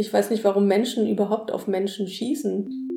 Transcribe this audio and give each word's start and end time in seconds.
Ich 0.00 0.12
weiß 0.12 0.30
nicht, 0.30 0.44
warum 0.44 0.68
Menschen 0.68 1.08
überhaupt 1.08 1.50
auf 1.50 1.66
Menschen 1.66 2.06
schießen. 2.06 2.88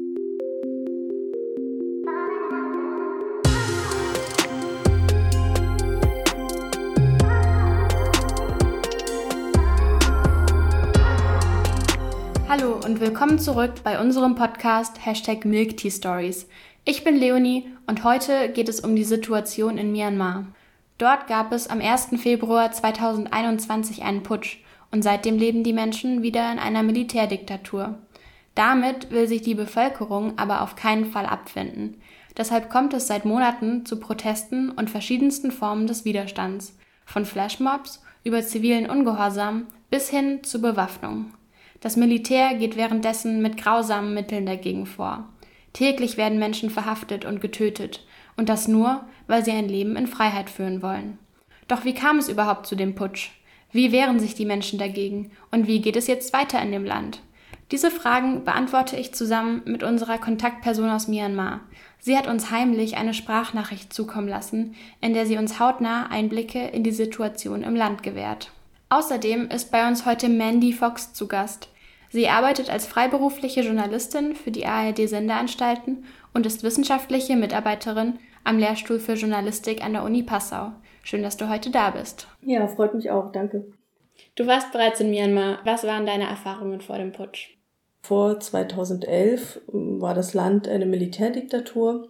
Hallo 12.47 12.79
und 12.85 12.99
willkommen 12.99 13.39
zurück 13.39 13.71
bei 13.83 13.99
unserem 13.99 14.35
Podcast 14.35 15.03
Hashtag 15.03 15.43
Milk 15.43 15.77
Tea 15.77 15.89
Stories. 15.89 16.47
Ich 16.85 17.03
bin 17.03 17.15
Leonie 17.15 17.65
und 17.87 18.03
heute 18.03 18.49
geht 18.49 18.69
es 18.69 18.79
um 18.79 18.95
die 18.95 19.03
Situation 19.03 19.79
in 19.79 19.91
Myanmar. 19.91 20.45
Dort 20.99 21.25
gab 21.25 21.51
es 21.51 21.67
am 21.67 21.81
1. 21.81 22.09
Februar 22.21 22.71
2021 22.71 24.03
einen 24.03 24.21
Putsch 24.21 24.59
und 24.91 25.03
seitdem 25.03 25.37
leben 25.37 25.63
die 25.63 25.73
Menschen 25.73 26.21
wieder 26.21 26.51
in 26.51 26.59
einer 26.59 26.83
Militärdiktatur. 26.83 27.97
Damit 28.55 29.11
will 29.11 29.27
sich 29.27 29.41
die 29.41 29.55
Bevölkerung 29.55 30.37
aber 30.37 30.61
auf 30.61 30.75
keinen 30.75 31.05
Fall 31.05 31.25
abfinden. 31.25 32.01
Deshalb 32.37 32.69
kommt 32.69 32.93
es 32.93 33.07
seit 33.07 33.25
Monaten 33.25 33.85
zu 33.85 33.99
Protesten 33.99 34.69
und 34.69 34.89
verschiedensten 34.89 35.51
Formen 35.51 35.87
des 35.87 36.05
Widerstands, 36.05 36.77
von 37.05 37.25
Flashmobs 37.25 38.01
über 38.23 38.41
zivilen 38.41 38.89
Ungehorsam 38.89 39.67
bis 39.89 40.09
hin 40.09 40.43
zu 40.43 40.61
Bewaffnung. 40.61 41.33
Das 41.81 41.97
Militär 41.97 42.53
geht 42.55 42.77
währenddessen 42.77 43.41
mit 43.41 43.57
grausamen 43.57 44.13
Mitteln 44.13 44.45
dagegen 44.45 44.85
vor. 44.85 45.27
Täglich 45.73 46.17
werden 46.17 46.37
Menschen 46.37 46.69
verhaftet 46.69 47.25
und 47.25 47.41
getötet, 47.41 48.05
und 48.37 48.49
das 48.49 48.67
nur, 48.67 49.03
weil 49.27 49.43
sie 49.43 49.51
ein 49.51 49.67
Leben 49.67 49.95
in 49.95 50.07
Freiheit 50.07 50.49
führen 50.49 50.81
wollen. 50.81 51.17
Doch 51.67 51.85
wie 51.85 51.93
kam 51.93 52.17
es 52.17 52.29
überhaupt 52.29 52.65
zu 52.67 52.75
dem 52.75 52.95
Putsch? 52.95 53.31
Wie 53.71 53.91
wehren 53.91 54.19
sich 54.19 54.35
die 54.35 54.45
Menschen 54.45 54.79
dagegen? 54.79 55.31
Und 55.51 55.67
wie 55.67 55.81
geht 55.81 55.95
es 55.95 56.07
jetzt 56.07 56.33
weiter 56.33 56.61
in 56.61 56.71
dem 56.71 56.85
Land? 56.85 57.21
Diese 57.71 57.89
Fragen 57.89 58.43
beantworte 58.43 58.97
ich 58.97 59.13
zusammen 59.13 59.61
mit 59.65 59.81
unserer 59.81 60.17
Kontaktperson 60.17 60.89
aus 60.89 61.07
Myanmar. 61.07 61.61
Sie 61.99 62.17
hat 62.17 62.27
uns 62.27 62.51
heimlich 62.51 62.97
eine 62.97 63.13
Sprachnachricht 63.13 63.93
zukommen 63.93 64.27
lassen, 64.27 64.75
in 64.99 65.13
der 65.13 65.25
sie 65.25 65.37
uns 65.37 65.59
hautnah 65.59 66.07
Einblicke 66.07 66.67
in 66.67 66.83
die 66.83 66.91
Situation 66.91 67.63
im 67.63 67.75
Land 67.75 68.03
gewährt. 68.03 68.51
Außerdem 68.89 69.47
ist 69.49 69.71
bei 69.71 69.87
uns 69.87 70.05
heute 70.05 70.27
Mandy 70.27 70.73
Fox 70.73 71.13
zu 71.13 71.29
Gast. 71.29 71.69
Sie 72.09 72.27
arbeitet 72.27 72.69
als 72.69 72.85
freiberufliche 72.85 73.61
Journalistin 73.61 74.35
für 74.35 74.51
die 74.51 74.65
ARD-Sendeanstalten 74.65 76.03
und 76.33 76.45
ist 76.45 76.63
wissenschaftliche 76.63 77.37
Mitarbeiterin 77.37 78.19
am 78.43 78.57
Lehrstuhl 78.57 78.99
für 78.99 79.13
Journalistik 79.13 79.81
an 79.81 79.93
der 79.93 80.03
Uni 80.03 80.23
Passau. 80.23 80.73
Schön, 81.03 81.23
dass 81.23 81.37
du 81.37 81.49
heute 81.49 81.71
da 81.71 81.91
bist. 81.91 82.27
Ja, 82.41 82.67
freut 82.67 82.93
mich 82.93 83.09
auch. 83.09 83.31
Danke. 83.31 83.65
Du 84.35 84.47
warst 84.47 84.71
bereits 84.71 84.99
in 84.99 85.09
Myanmar. 85.09 85.59
Was 85.65 85.83
waren 85.83 86.05
deine 86.05 86.25
Erfahrungen 86.25 86.81
vor 86.81 86.97
dem 86.97 87.11
Putsch? 87.11 87.57
Vor 88.01 88.39
2011 88.39 89.61
war 89.67 90.13
das 90.13 90.33
Land 90.33 90.67
eine 90.67 90.85
Militärdiktatur. 90.85 92.09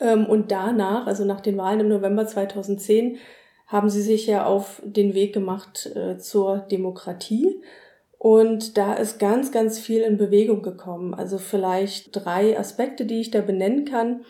Ähm, 0.00 0.26
und 0.26 0.50
danach, 0.50 1.06
also 1.06 1.24
nach 1.24 1.40
den 1.40 1.56
Wahlen 1.56 1.80
im 1.80 1.88
November 1.88 2.26
2010, 2.26 3.18
haben 3.66 3.88
sie 3.88 4.02
sich 4.02 4.26
ja 4.26 4.44
auf 4.44 4.82
den 4.84 5.14
Weg 5.14 5.32
gemacht 5.32 5.90
äh, 5.94 6.18
zur 6.18 6.58
Demokratie. 6.58 7.60
Und 8.18 8.76
da 8.76 8.94
ist 8.94 9.18
ganz, 9.18 9.50
ganz 9.50 9.78
viel 9.78 10.02
in 10.02 10.16
Bewegung 10.16 10.62
gekommen. 10.62 11.14
Also 11.14 11.38
vielleicht 11.38 12.10
drei 12.12 12.58
Aspekte, 12.58 13.04
die 13.04 13.20
ich 13.20 13.30
da 13.30 13.40
benennen 13.40 13.84
kann. 13.84 14.24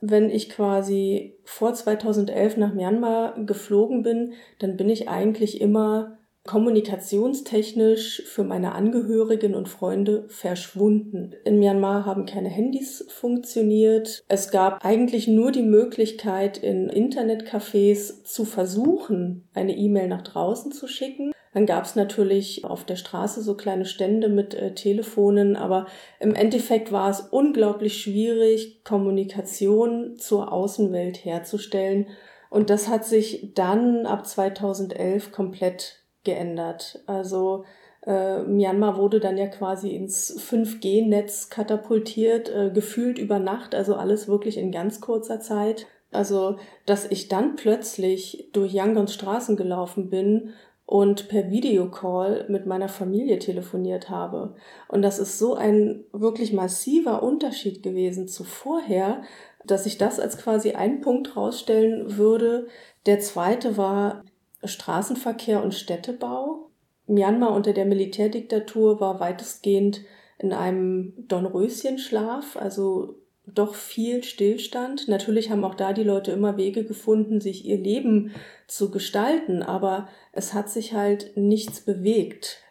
Wenn 0.00 0.30
ich 0.30 0.50
quasi 0.50 1.38
vor 1.44 1.72
2011 1.72 2.56
nach 2.58 2.74
Myanmar 2.74 3.34
geflogen 3.44 4.02
bin, 4.02 4.34
dann 4.58 4.76
bin 4.76 4.88
ich 4.90 5.08
eigentlich 5.08 5.60
immer 5.60 6.18
kommunikationstechnisch 6.46 8.22
für 8.24 8.44
meine 8.44 8.72
Angehörigen 8.72 9.54
und 9.54 9.68
Freunde 9.68 10.26
verschwunden. 10.28 11.34
In 11.44 11.58
Myanmar 11.58 12.06
haben 12.06 12.24
keine 12.24 12.48
Handys 12.48 13.04
funktioniert. 13.08 14.24
Es 14.28 14.50
gab 14.50 14.84
eigentlich 14.84 15.28
nur 15.28 15.50
die 15.50 15.62
Möglichkeit, 15.62 16.58
in 16.58 16.88
Internetcafés 16.88 18.22
zu 18.24 18.44
versuchen, 18.44 19.48
eine 19.54 19.76
E-Mail 19.76 20.08
nach 20.08 20.22
draußen 20.22 20.72
zu 20.72 20.86
schicken. 20.86 21.32
Dann 21.56 21.64
gab 21.64 21.86
es 21.86 21.96
natürlich 21.96 22.66
auf 22.66 22.84
der 22.84 22.96
Straße 22.96 23.40
so 23.40 23.56
kleine 23.56 23.86
Stände 23.86 24.28
mit 24.28 24.52
äh, 24.52 24.74
Telefonen, 24.74 25.56
aber 25.56 25.86
im 26.20 26.34
Endeffekt 26.34 26.92
war 26.92 27.08
es 27.08 27.20
unglaublich 27.20 27.98
schwierig, 27.98 28.84
Kommunikation 28.84 30.16
zur 30.18 30.52
Außenwelt 30.52 31.24
herzustellen. 31.24 32.08
Und 32.50 32.68
das 32.68 32.88
hat 32.88 33.06
sich 33.06 33.54
dann 33.54 34.04
ab 34.04 34.26
2011 34.26 35.32
komplett 35.32 36.02
geändert. 36.24 37.02
Also 37.06 37.64
äh, 38.06 38.42
Myanmar 38.42 38.98
wurde 38.98 39.18
dann 39.18 39.38
ja 39.38 39.46
quasi 39.46 39.96
ins 39.96 40.38
5G-Netz 40.38 41.48
katapultiert, 41.48 42.50
äh, 42.50 42.70
gefühlt 42.70 43.18
über 43.18 43.38
Nacht, 43.38 43.74
also 43.74 43.94
alles 43.94 44.28
wirklich 44.28 44.58
in 44.58 44.72
ganz 44.72 45.00
kurzer 45.00 45.40
Zeit. 45.40 45.86
Also, 46.12 46.56
dass 46.86 47.10
ich 47.10 47.28
dann 47.28 47.56
plötzlich 47.56 48.50
durch 48.52 48.72
Yangons 48.72 49.12
Straßen 49.14 49.56
gelaufen 49.56 50.08
bin 50.08 50.52
und 50.86 51.28
per 51.28 51.50
Videocall 51.50 52.46
mit 52.48 52.64
meiner 52.64 52.88
Familie 52.88 53.40
telefoniert 53.40 54.08
habe. 54.08 54.54
Und 54.88 55.02
das 55.02 55.18
ist 55.18 55.38
so 55.38 55.54
ein 55.54 56.04
wirklich 56.12 56.52
massiver 56.52 57.24
Unterschied 57.24 57.82
gewesen 57.82 58.28
zu 58.28 58.44
vorher, 58.44 59.22
dass 59.64 59.84
ich 59.86 59.98
das 59.98 60.20
als 60.20 60.38
quasi 60.38 60.72
einen 60.72 61.00
Punkt 61.00 61.36
rausstellen 61.36 62.16
würde. 62.16 62.68
Der 63.04 63.18
zweite 63.18 63.76
war 63.76 64.22
Straßenverkehr 64.62 65.62
und 65.62 65.74
Städtebau. 65.74 66.70
Myanmar 67.08 67.52
unter 67.52 67.72
der 67.72 67.84
Militärdiktatur 67.84 69.00
war 69.00 69.18
weitestgehend 69.18 70.02
in 70.38 70.52
einem 70.52 71.14
Dornröschenschlaf, 71.28 72.56
also 72.56 73.16
doch 73.46 73.74
viel 73.74 74.24
Stillstand. 74.24 75.08
Natürlich 75.08 75.50
haben 75.50 75.64
auch 75.64 75.74
da 75.74 75.92
die 75.92 76.02
Leute 76.02 76.32
immer 76.32 76.56
Wege 76.56 76.84
gefunden, 76.84 77.40
sich 77.40 77.64
ihr 77.64 77.78
Leben 77.78 78.32
zu 78.66 78.90
gestalten, 78.90 79.62
aber 79.62 80.08
es 80.32 80.52
hat 80.52 80.68
sich 80.68 80.92
halt 80.92 81.36
nichts 81.36 81.80
bewegt. 81.80 82.62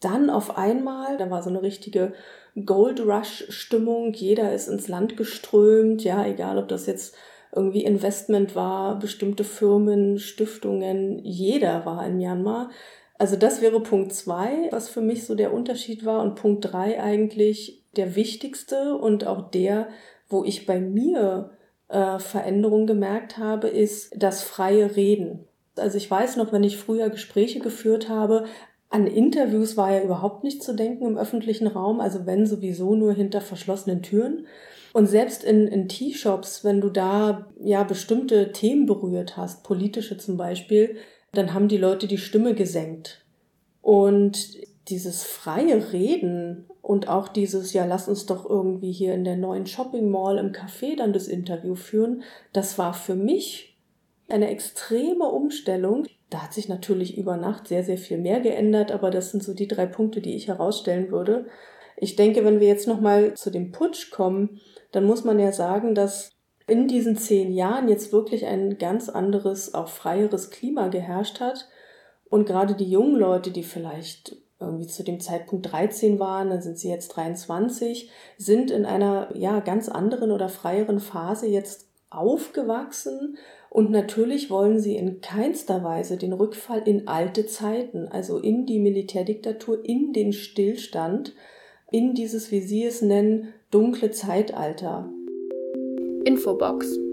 Dann 0.00 0.30
auf 0.30 0.56
einmal, 0.56 1.18
da 1.18 1.30
war 1.30 1.42
so 1.42 1.50
eine 1.50 1.62
richtige 1.62 2.14
Gold 2.64 3.00
Rush 3.00 3.44
Stimmung, 3.48 4.12
jeder 4.12 4.52
ist 4.52 4.68
ins 4.68 4.88
Land 4.88 5.16
geströmt, 5.16 6.04
ja, 6.04 6.24
egal 6.26 6.58
ob 6.58 6.68
das 6.68 6.86
jetzt 6.86 7.14
irgendwie 7.54 7.84
Investment 7.84 8.56
war, 8.56 8.98
bestimmte 8.98 9.44
Firmen, 9.44 10.18
Stiftungen, 10.18 11.18
jeder 11.24 11.84
war 11.84 12.04
in 12.06 12.16
Myanmar. 12.16 12.70
Also 13.16 13.36
das 13.36 13.60
wäre 13.60 13.80
Punkt 13.80 14.12
zwei, 14.12 14.68
was 14.70 14.88
für 14.88 15.00
mich 15.00 15.24
so 15.24 15.34
der 15.34 15.52
Unterschied 15.52 16.04
war 16.04 16.22
und 16.22 16.34
Punkt 16.34 16.72
drei 16.72 17.00
eigentlich 17.00 17.82
der 17.96 18.16
wichtigste 18.16 18.96
und 18.96 19.26
auch 19.26 19.50
der, 19.50 19.88
wo 20.28 20.44
ich 20.44 20.66
bei 20.66 20.80
mir 20.80 21.50
äh, 21.88 22.18
Veränderungen 22.18 22.86
gemerkt 22.86 23.38
habe, 23.38 23.68
ist 23.68 24.14
das 24.16 24.42
freie 24.42 24.96
Reden. 24.96 25.46
Also 25.76 25.96
ich 25.96 26.10
weiß 26.10 26.36
noch, 26.36 26.52
wenn 26.52 26.64
ich 26.64 26.76
früher 26.76 27.10
Gespräche 27.10 27.60
geführt 27.60 28.08
habe, 28.08 28.44
an 28.90 29.06
Interviews 29.08 29.76
war 29.76 29.92
ja 29.92 30.02
überhaupt 30.02 30.44
nicht 30.44 30.62
zu 30.62 30.72
denken 30.72 31.06
im 31.06 31.18
öffentlichen 31.18 31.66
Raum, 31.66 32.00
also 32.00 32.26
wenn 32.26 32.46
sowieso 32.46 32.94
nur 32.94 33.12
hinter 33.12 33.40
verschlossenen 33.40 34.02
Türen. 34.02 34.46
Und 34.92 35.06
selbst 35.06 35.42
in, 35.42 35.66
in 35.66 35.88
Tea-Shops, 35.88 36.62
wenn 36.62 36.80
du 36.80 36.88
da 36.90 37.48
ja 37.60 37.82
bestimmte 37.82 38.52
Themen 38.52 38.86
berührt 38.86 39.36
hast, 39.36 39.64
politische 39.64 40.16
zum 40.16 40.36
Beispiel, 40.36 40.96
dann 41.32 41.52
haben 41.52 41.66
die 41.66 41.76
Leute 41.76 42.06
die 42.06 42.18
Stimme 42.18 42.54
gesenkt. 42.54 43.24
Und 43.82 44.56
dieses 44.88 45.24
freie 45.24 45.92
Reden 45.92 46.66
und 46.84 47.08
auch 47.08 47.28
dieses, 47.28 47.72
ja, 47.72 47.86
lass 47.86 48.08
uns 48.08 48.26
doch 48.26 48.48
irgendwie 48.48 48.92
hier 48.92 49.14
in 49.14 49.24
der 49.24 49.38
neuen 49.38 49.64
Shopping 49.64 50.10
Mall 50.10 50.36
im 50.36 50.52
Café 50.52 50.94
dann 50.98 51.14
das 51.14 51.28
Interview 51.28 51.74
führen, 51.74 52.22
das 52.52 52.76
war 52.76 52.92
für 52.92 53.14
mich 53.14 53.78
eine 54.28 54.50
extreme 54.50 55.24
Umstellung. 55.24 56.04
Da 56.28 56.42
hat 56.42 56.52
sich 56.52 56.68
natürlich 56.68 57.16
über 57.16 57.38
Nacht 57.38 57.68
sehr, 57.68 57.84
sehr 57.84 57.96
viel 57.96 58.18
mehr 58.18 58.40
geändert, 58.40 58.92
aber 58.92 59.10
das 59.10 59.30
sind 59.30 59.42
so 59.42 59.54
die 59.54 59.66
drei 59.66 59.86
Punkte, 59.86 60.20
die 60.20 60.36
ich 60.36 60.48
herausstellen 60.48 61.10
würde. 61.10 61.46
Ich 61.96 62.16
denke, 62.16 62.44
wenn 62.44 62.60
wir 62.60 62.68
jetzt 62.68 62.86
nochmal 62.86 63.32
zu 63.32 63.50
dem 63.50 63.72
Putsch 63.72 64.10
kommen, 64.10 64.60
dann 64.92 65.06
muss 65.06 65.24
man 65.24 65.38
ja 65.38 65.52
sagen, 65.52 65.94
dass 65.94 66.32
in 66.66 66.86
diesen 66.86 67.16
zehn 67.16 67.54
Jahren 67.54 67.88
jetzt 67.88 68.12
wirklich 68.12 68.44
ein 68.44 68.76
ganz 68.76 69.08
anderes, 69.08 69.72
auch 69.72 69.88
freieres 69.88 70.50
Klima 70.50 70.88
geherrscht 70.88 71.40
hat. 71.40 71.66
Und 72.28 72.44
gerade 72.44 72.74
die 72.74 72.90
jungen 72.90 73.16
Leute, 73.16 73.52
die 73.52 73.62
vielleicht 73.62 74.43
irgendwie 74.60 74.86
zu 74.86 75.02
dem 75.02 75.20
Zeitpunkt 75.20 75.70
13 75.72 76.18
waren, 76.18 76.50
dann 76.50 76.62
sind 76.62 76.78
sie 76.78 76.88
jetzt 76.88 77.08
23, 77.08 78.10
sind 78.38 78.70
in 78.70 78.86
einer 78.86 79.28
ja 79.36 79.60
ganz 79.60 79.88
anderen 79.88 80.30
oder 80.30 80.48
freieren 80.48 81.00
Phase 81.00 81.46
jetzt 81.46 81.88
aufgewachsen 82.10 83.36
und 83.74 83.90
natürlich 83.90 84.50
wollen 84.50 84.78
sie 84.78 84.94
in 84.94 85.20
keinster 85.20 85.82
Weise 85.82 86.16
den 86.16 86.32
Rückfall 86.32 86.82
in 86.86 87.08
alte 87.08 87.46
Zeiten, 87.46 88.06
also 88.06 88.38
in 88.38 88.66
die 88.66 88.78
Militärdiktatur, 88.78 89.84
in 89.84 90.12
den 90.12 90.32
Stillstand, 90.32 91.34
in 91.90 92.14
dieses, 92.14 92.52
wie 92.52 92.60
sie 92.60 92.84
es 92.84 93.02
nennen, 93.02 93.52
dunkle 93.72 94.12
Zeitalter. 94.12 95.10
Infobox. 96.24 97.03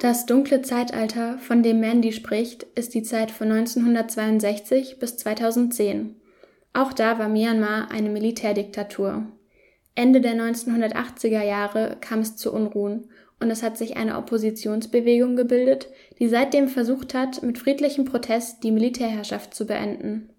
Das 0.00 0.26
dunkle 0.26 0.62
Zeitalter, 0.62 1.38
von 1.38 1.64
dem 1.64 1.80
Mandy 1.80 2.12
spricht, 2.12 2.62
ist 2.76 2.94
die 2.94 3.02
Zeit 3.02 3.32
von 3.32 3.50
1962 3.50 5.00
bis 5.00 5.16
2010. 5.16 6.14
Auch 6.72 6.92
da 6.92 7.18
war 7.18 7.28
Myanmar 7.28 7.90
eine 7.90 8.08
Militärdiktatur. 8.08 9.26
Ende 9.96 10.20
der 10.20 10.34
1980er 10.34 11.42
Jahre 11.42 11.96
kam 12.00 12.20
es 12.20 12.36
zu 12.36 12.52
Unruhen 12.52 13.10
und 13.40 13.50
es 13.50 13.64
hat 13.64 13.76
sich 13.76 13.96
eine 13.96 14.18
Oppositionsbewegung 14.18 15.34
gebildet, 15.34 15.88
die 16.20 16.28
seitdem 16.28 16.68
versucht 16.68 17.12
hat, 17.14 17.42
mit 17.42 17.58
friedlichem 17.58 18.04
Protest 18.04 18.62
die 18.62 18.70
Militärherrschaft 18.70 19.52
zu 19.52 19.66
beenden. 19.66 20.30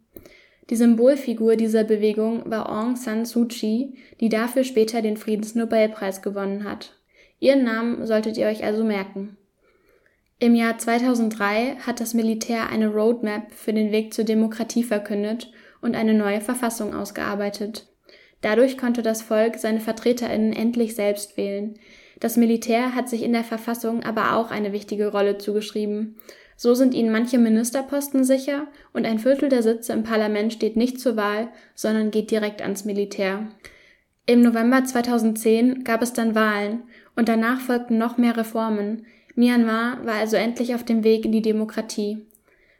Die 0.69 0.77
Symbolfigur 0.77 1.57
dieser 1.57 1.83
Bewegung 1.83 2.49
war 2.49 2.69
Aung 2.69 2.95
San 2.95 3.25
Suu 3.25 3.45
Kyi, 3.45 3.95
die 4.21 4.29
dafür 4.29 4.63
später 4.63 5.01
den 5.01 5.17
Friedensnobelpreis 5.17 6.21
gewonnen 6.21 6.63
hat. 6.63 6.93
Ihren 7.39 7.65
Namen 7.65 8.05
solltet 8.05 8.37
ihr 8.37 8.47
euch 8.47 8.63
also 8.63 8.85
merken. 8.85 9.35
Im 10.41 10.55
Jahr 10.55 10.77
2003 10.77 11.77
hat 11.85 11.99
das 11.99 12.13
Militär 12.13 12.69
eine 12.69 12.87
Roadmap 12.87 13.51
für 13.53 13.73
den 13.73 13.91
Weg 13.91 14.13
zur 14.13 14.23
Demokratie 14.23 14.83
verkündet 14.83 15.51
und 15.81 15.97
eine 15.97 16.13
neue 16.13 16.39
Verfassung 16.39 16.95
ausgearbeitet. 16.95 17.87
Dadurch 18.41 18.77
konnte 18.77 19.01
das 19.01 19.21
Volk 19.21 19.57
seine 19.57 19.81
Vertreterinnen 19.81 20.53
endlich 20.53 20.95
selbst 20.95 21.35
wählen. 21.35 21.77
Das 22.21 22.37
Militär 22.37 22.95
hat 22.95 23.09
sich 23.09 23.23
in 23.23 23.33
der 23.33 23.43
Verfassung 23.43 24.01
aber 24.03 24.35
auch 24.35 24.49
eine 24.49 24.71
wichtige 24.71 25.11
Rolle 25.11 25.37
zugeschrieben. 25.37 26.15
So 26.55 26.73
sind 26.73 26.93
ihnen 26.93 27.11
manche 27.11 27.37
Ministerposten 27.37 28.23
sicher 28.23 28.67
und 28.93 29.05
ein 29.05 29.19
Viertel 29.19 29.49
der 29.49 29.63
Sitze 29.63 29.91
im 29.91 30.03
Parlament 30.03 30.53
steht 30.53 30.77
nicht 30.77 31.01
zur 31.01 31.17
Wahl, 31.17 31.49
sondern 31.75 32.11
geht 32.11 32.31
direkt 32.31 32.61
ans 32.61 32.85
Militär. 32.85 33.49
Im 34.25 34.41
November 34.41 34.85
2010 34.85 35.83
gab 35.83 36.01
es 36.01 36.13
dann 36.13 36.35
Wahlen 36.35 36.83
und 37.17 37.27
danach 37.27 37.59
folgten 37.59 37.97
noch 37.97 38.17
mehr 38.17 38.37
Reformen. 38.37 39.05
Myanmar 39.39 40.05
war 40.05 40.15
also 40.15 40.35
endlich 40.35 40.75
auf 40.75 40.83
dem 40.83 41.05
Weg 41.05 41.23
in 41.23 41.31
die 41.31 41.41
Demokratie. 41.41 42.27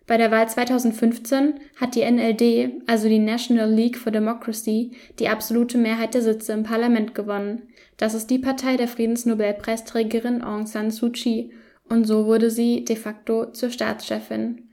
Bei 0.05 0.17
der 0.17 0.29
Wahl 0.29 0.49
2015 0.49 1.53
hat 1.77 1.95
die 1.95 2.03
NLD, 2.03 2.83
also 2.85 3.07
die 3.07 3.19
National 3.19 3.71
League 3.71 3.97
for 3.97 4.11
Democracy, 4.11 4.91
die 5.19 5.29
absolute 5.29 5.77
Mehrheit 5.77 6.15
der 6.15 6.21
Sitze 6.21 6.51
im 6.51 6.63
Parlament 6.63 7.15
gewonnen. 7.15 7.69
Das 7.95 8.13
ist 8.13 8.29
die 8.29 8.39
Partei 8.39 8.75
der 8.75 8.89
Friedensnobelpreisträgerin 8.89 10.41
Aung 10.41 10.67
San 10.67 10.91
Suu 10.91 11.11
Kyi 11.11 11.53
und 11.87 12.03
so 12.03 12.25
wurde 12.25 12.51
sie 12.51 12.83
de 12.83 12.97
facto 12.97 13.45
zur 13.53 13.69
Staatschefin. 13.69 14.69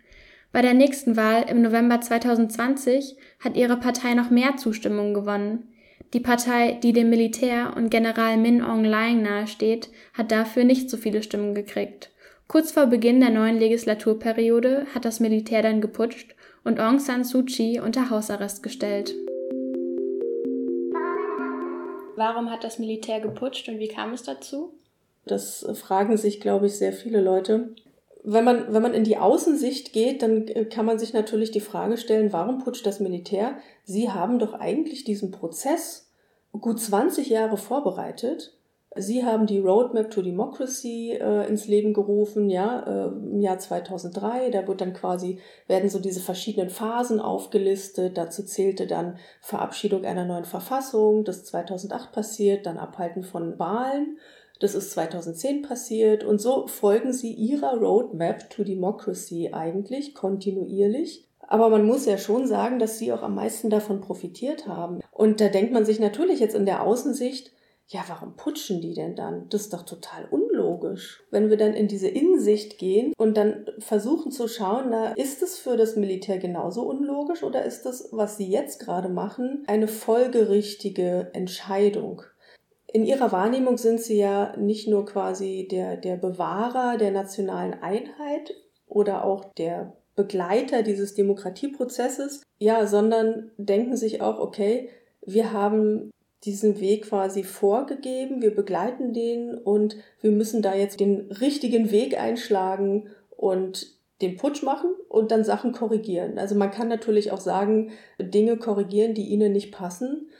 Bei 0.50 0.62
der 0.62 0.74
nächsten 0.74 1.16
Wahl 1.16 1.44
im 1.48 1.62
November 1.62 2.00
2020 2.00 3.16
hat 3.38 3.56
ihre 3.56 3.76
Partei 3.76 4.14
noch 4.14 4.30
mehr 4.30 4.56
Zustimmung 4.56 5.14
gewonnen. 5.14 5.68
Die 6.12 6.20
Partei, 6.20 6.78
die 6.82 6.92
dem 6.92 7.10
Militär 7.10 7.74
und 7.76 7.90
General 7.90 8.36
Min 8.36 8.62
Aung 8.62 8.84
Hlaing 8.84 9.22
nahesteht, 9.22 9.90
hat 10.14 10.30
dafür 10.30 10.64
nicht 10.64 10.88
so 10.88 10.96
viele 10.96 11.22
Stimmen 11.22 11.54
gekriegt. 11.54 12.10
Kurz 12.48 12.70
vor 12.70 12.86
Beginn 12.86 13.20
der 13.20 13.30
neuen 13.30 13.58
Legislaturperiode 13.58 14.86
hat 14.94 15.04
das 15.04 15.18
Militär 15.18 15.62
dann 15.62 15.80
geputscht 15.80 16.36
und 16.62 16.78
Aung 16.78 17.00
San 17.00 17.24
Suu 17.24 17.44
Kyi 17.44 17.80
unter 17.80 18.08
Hausarrest 18.08 18.62
gestellt. 18.62 19.14
Warum 22.14 22.50
hat 22.50 22.62
das 22.62 22.78
Militär 22.78 23.20
geputscht 23.20 23.68
und 23.68 23.78
wie 23.78 23.88
kam 23.88 24.12
es 24.12 24.22
dazu? 24.22 24.72
Das 25.26 25.66
fragen 25.74 26.16
sich, 26.16 26.40
glaube 26.40 26.66
ich, 26.66 26.76
sehr 26.76 26.92
viele 26.92 27.20
Leute. 27.20 27.74
Wenn 28.28 28.44
man, 28.44 28.72
wenn 28.72 28.82
man 28.82 28.92
in 28.92 29.04
die 29.04 29.18
Außensicht 29.18 29.92
geht, 29.92 30.22
dann 30.22 30.46
kann 30.68 30.84
man 30.84 30.98
sich 30.98 31.12
natürlich 31.12 31.52
die 31.52 31.60
Frage 31.60 31.96
stellen, 31.96 32.32
warum 32.32 32.58
putscht 32.58 32.84
das 32.84 32.98
Militär? 32.98 33.56
Sie 33.84 34.10
haben 34.10 34.40
doch 34.40 34.52
eigentlich 34.54 35.04
diesen 35.04 35.30
Prozess 35.30 36.10
gut 36.52 36.80
20 36.80 37.28
Jahre 37.28 37.56
vorbereitet 37.56 38.56
Sie 38.98 39.24
haben 39.24 39.46
die 39.46 39.58
Roadmap 39.58 40.10
to 40.10 40.22
Democracy 40.22 41.12
äh, 41.12 41.46
ins 41.48 41.66
Leben 41.66 41.92
gerufen, 41.92 42.48
ja, 42.48 42.80
äh, 42.80 43.08
im 43.08 43.40
Jahr 43.40 43.58
2003. 43.58 44.50
Da 44.50 44.66
wird 44.66 44.80
dann 44.80 44.94
quasi, 44.94 45.38
werden 45.66 45.90
so 45.90 45.98
diese 45.98 46.20
verschiedenen 46.20 46.70
Phasen 46.70 47.20
aufgelistet. 47.20 48.16
Dazu 48.16 48.42
zählte 48.42 48.86
dann 48.86 49.18
Verabschiedung 49.40 50.04
einer 50.04 50.24
neuen 50.24 50.46
Verfassung, 50.46 51.24
das 51.24 51.44
2008 51.44 52.12
passiert, 52.12 52.66
dann 52.66 52.78
Abhalten 52.78 53.22
von 53.22 53.58
Wahlen. 53.58 54.18
Das 54.60 54.74
ist 54.74 54.90
2010 54.92 55.62
passiert 55.62 56.24
und 56.24 56.40
so 56.40 56.66
folgen 56.66 57.12
sie 57.12 57.32
ihrer 57.32 57.78
Roadmap 57.78 58.48
to 58.50 58.64
Democracy 58.64 59.50
eigentlich 59.52 60.14
kontinuierlich. 60.14 61.26
Aber 61.48 61.68
man 61.68 61.86
muss 61.86 62.06
ja 62.06 62.18
schon 62.18 62.46
sagen, 62.46 62.78
dass 62.78 62.98
sie 62.98 63.12
auch 63.12 63.22
am 63.22 63.34
meisten 63.34 63.70
davon 63.70 64.00
profitiert 64.00 64.66
haben. 64.66 65.00
Und 65.12 65.40
da 65.40 65.48
denkt 65.48 65.72
man 65.72 65.84
sich 65.84 66.00
natürlich 66.00 66.40
jetzt 66.40 66.56
in 66.56 66.66
der 66.66 66.82
Außensicht, 66.82 67.52
ja, 67.88 68.00
warum 68.08 68.34
putschen 68.34 68.80
die 68.80 68.94
denn 68.94 69.14
dann? 69.14 69.48
Das 69.48 69.62
ist 69.62 69.72
doch 69.72 69.84
total 69.84 70.26
unlogisch. 70.28 71.22
Wenn 71.30 71.50
wir 71.50 71.56
dann 71.56 71.72
in 71.72 71.86
diese 71.86 72.08
Innensicht 72.08 72.78
gehen 72.78 73.12
und 73.16 73.36
dann 73.36 73.66
versuchen 73.78 74.32
zu 74.32 74.48
schauen, 74.48 74.86
na, 74.90 75.12
ist 75.12 75.40
es 75.40 75.56
für 75.56 75.76
das 75.76 75.94
Militär 75.94 76.38
genauso 76.38 76.82
unlogisch 76.82 77.44
oder 77.44 77.64
ist 77.64 77.86
das, 77.86 78.08
was 78.10 78.38
sie 78.38 78.48
jetzt 78.48 78.80
gerade 78.80 79.08
machen, 79.08 79.62
eine 79.68 79.86
folgerichtige 79.86 81.30
Entscheidung? 81.32 82.22
In 82.96 83.04
ihrer 83.04 83.30
Wahrnehmung 83.30 83.76
sind 83.76 84.00
sie 84.00 84.16
ja 84.16 84.56
nicht 84.56 84.88
nur 84.88 85.04
quasi 85.04 85.68
der, 85.70 85.98
der 85.98 86.16
Bewahrer 86.16 86.96
der 86.96 87.10
nationalen 87.10 87.74
Einheit 87.74 88.54
oder 88.86 89.22
auch 89.22 89.52
der 89.52 89.92
Begleiter 90.14 90.82
dieses 90.82 91.12
Demokratieprozesses, 91.12 92.40
ja, 92.58 92.86
sondern 92.86 93.50
denken 93.58 93.98
sich 93.98 94.22
auch, 94.22 94.38
okay, 94.38 94.88
wir 95.20 95.52
haben 95.52 96.10
diesen 96.44 96.80
Weg 96.80 97.04
quasi 97.10 97.42
vorgegeben, 97.42 98.40
wir 98.40 98.54
begleiten 98.54 99.12
den 99.12 99.58
und 99.58 99.98
wir 100.22 100.30
müssen 100.30 100.62
da 100.62 100.74
jetzt 100.74 100.98
den 100.98 101.30
richtigen 101.32 101.90
Weg 101.90 102.18
einschlagen 102.18 103.10
und 103.28 103.88
den 104.22 104.38
Putsch 104.38 104.62
machen 104.62 104.94
und 105.10 105.32
dann 105.32 105.44
Sachen 105.44 105.72
korrigieren. 105.72 106.38
Also 106.38 106.54
man 106.54 106.70
kann 106.70 106.88
natürlich 106.88 107.30
auch 107.30 107.40
sagen, 107.40 107.92
Dinge 108.18 108.56
korrigieren, 108.56 109.12
die 109.12 109.26
ihnen 109.26 109.52
nicht 109.52 109.70
passen. 109.70 110.30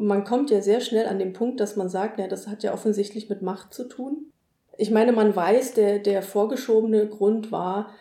Man 0.00 0.24
kommt 0.24 0.50
ja 0.50 0.60
sehr 0.62 0.80
schnell 0.80 1.06
an 1.06 1.18
den 1.18 1.32
Punkt, 1.32 1.60
dass 1.60 1.76
man 1.76 1.88
sagt, 1.88 2.18
ja, 2.18 2.26
das 2.26 2.48
hat 2.48 2.62
ja 2.62 2.72
offensichtlich 2.72 3.28
mit 3.28 3.42
Macht 3.42 3.74
zu 3.74 3.88
tun. 3.88 4.32
Ich 4.78 4.90
meine, 4.90 5.12
man 5.12 5.36
weiß, 5.36 5.74
der, 5.74 5.98
der 5.98 6.22
vorgeschobene 6.22 7.06
Grund 7.08 7.52
war, 7.52 7.94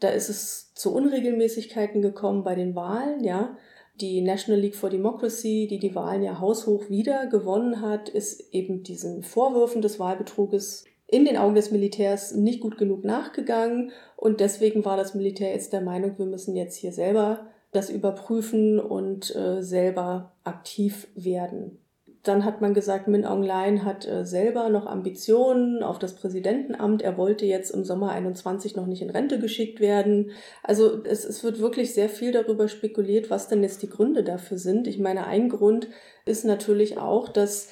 da 0.00 0.08
ist 0.08 0.28
es 0.28 0.74
zu 0.74 0.94
Unregelmäßigkeiten 0.94 2.02
gekommen 2.02 2.44
bei 2.44 2.54
den 2.54 2.74
Wahlen, 2.74 3.24
ja 3.24 3.56
die 4.00 4.20
National 4.22 4.60
League 4.60 4.76
for 4.76 4.90
Democracy, 4.90 5.66
die 5.68 5.78
die 5.78 5.94
Wahlen 5.94 6.22
ja 6.22 6.40
haushoch 6.40 6.88
wieder 6.88 7.26
gewonnen 7.26 7.80
hat, 7.80 8.08
ist 8.08 8.52
eben 8.52 8.82
diesen 8.82 9.22
Vorwürfen 9.22 9.82
des 9.82 9.98
Wahlbetruges 9.98 10.84
in 11.06 11.24
den 11.24 11.36
Augen 11.36 11.54
des 11.54 11.70
Militärs 11.70 12.34
nicht 12.34 12.60
gut 12.60 12.78
genug 12.78 13.04
nachgegangen 13.04 13.90
und 14.16 14.40
deswegen 14.40 14.84
war 14.84 14.96
das 14.96 15.14
Militär 15.14 15.52
jetzt 15.52 15.72
der 15.72 15.80
Meinung, 15.80 16.18
wir 16.18 16.26
müssen 16.26 16.54
jetzt 16.56 16.76
hier 16.76 16.92
selber 16.92 17.48
das 17.72 17.90
überprüfen 17.90 18.80
und 18.80 19.34
äh, 19.34 19.62
selber 19.62 20.32
aktiv 20.44 21.08
werden. 21.14 21.78
Dann 22.22 22.44
hat 22.44 22.60
man 22.60 22.74
gesagt, 22.74 23.08
Min 23.08 23.24
Aung 23.24 23.42
Hlaing 23.42 23.84
hat 23.84 24.06
äh, 24.06 24.26
selber 24.26 24.68
noch 24.68 24.84
Ambitionen 24.84 25.82
auf 25.82 25.98
das 25.98 26.14
Präsidentenamt. 26.16 27.00
Er 27.00 27.16
wollte 27.16 27.46
jetzt 27.46 27.70
im 27.70 27.84
Sommer 27.84 28.10
21 28.10 28.76
noch 28.76 28.86
nicht 28.86 29.00
in 29.00 29.08
Rente 29.08 29.38
geschickt 29.38 29.80
werden. 29.80 30.32
Also 30.62 31.02
es, 31.04 31.24
es 31.24 31.42
wird 31.44 31.60
wirklich 31.60 31.94
sehr 31.94 32.10
viel 32.10 32.32
darüber 32.32 32.68
spekuliert, 32.68 33.30
was 33.30 33.48
denn 33.48 33.62
jetzt 33.62 33.82
die 33.82 33.88
Gründe 33.88 34.22
dafür 34.22 34.58
sind. 34.58 34.86
Ich 34.86 34.98
meine, 34.98 35.26
ein 35.26 35.48
Grund 35.48 35.88
ist 36.26 36.44
natürlich 36.44 36.98
auch, 36.98 37.28
dass 37.28 37.70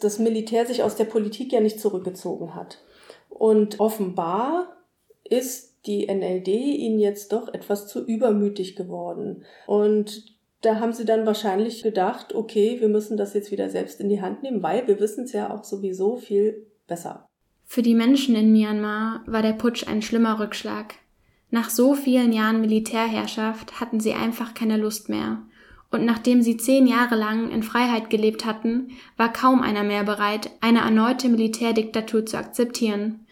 das 0.00 0.18
Militär 0.18 0.64
sich 0.64 0.82
aus 0.82 0.96
der 0.96 1.04
Politik 1.04 1.52
ja 1.52 1.60
nicht 1.60 1.78
zurückgezogen 1.78 2.54
hat. 2.54 2.78
Und 3.28 3.78
offenbar 3.78 4.76
ist 5.24 5.71
die 5.86 6.06
NLD 6.06 6.48
ihnen 6.48 6.98
jetzt 6.98 7.32
doch 7.32 7.52
etwas 7.52 7.88
zu 7.88 8.04
übermütig 8.04 8.76
geworden. 8.76 9.44
Und 9.66 10.36
da 10.60 10.78
haben 10.78 10.92
sie 10.92 11.04
dann 11.04 11.26
wahrscheinlich 11.26 11.82
gedacht, 11.82 12.34
okay, 12.34 12.80
wir 12.80 12.88
müssen 12.88 13.16
das 13.16 13.34
jetzt 13.34 13.50
wieder 13.50 13.68
selbst 13.68 14.00
in 14.00 14.08
die 14.08 14.22
Hand 14.22 14.42
nehmen, 14.42 14.62
weil 14.62 14.86
wir 14.86 15.00
wissen 15.00 15.24
es 15.24 15.32
ja 15.32 15.52
auch 15.52 15.64
sowieso 15.64 16.16
viel 16.16 16.66
besser. 16.86 17.26
Für 17.64 17.82
die 17.82 17.94
Menschen 17.94 18.36
in 18.36 18.52
Myanmar 18.52 19.22
war 19.26 19.42
der 19.42 19.54
Putsch 19.54 19.88
ein 19.88 20.02
schlimmer 20.02 20.38
Rückschlag. 20.38 20.94
Nach 21.50 21.68
so 21.68 21.94
vielen 21.94 22.32
Jahren 22.32 22.60
Militärherrschaft 22.60 23.80
hatten 23.80 23.98
sie 23.98 24.14
einfach 24.14 24.54
keine 24.54 24.76
Lust 24.76 25.08
mehr. 25.08 25.42
Und 25.90 26.06
nachdem 26.06 26.40
sie 26.42 26.56
zehn 26.56 26.86
Jahre 26.86 27.16
lang 27.16 27.50
in 27.50 27.62
Freiheit 27.62 28.08
gelebt 28.08 28.46
hatten, 28.46 28.92
war 29.18 29.32
kaum 29.32 29.60
einer 29.60 29.84
mehr 29.84 30.04
bereit, 30.04 30.50
eine 30.60 30.80
erneute 30.80 31.28
Militärdiktatur 31.28 32.24
zu 32.24 32.38
akzeptieren. 32.38 33.26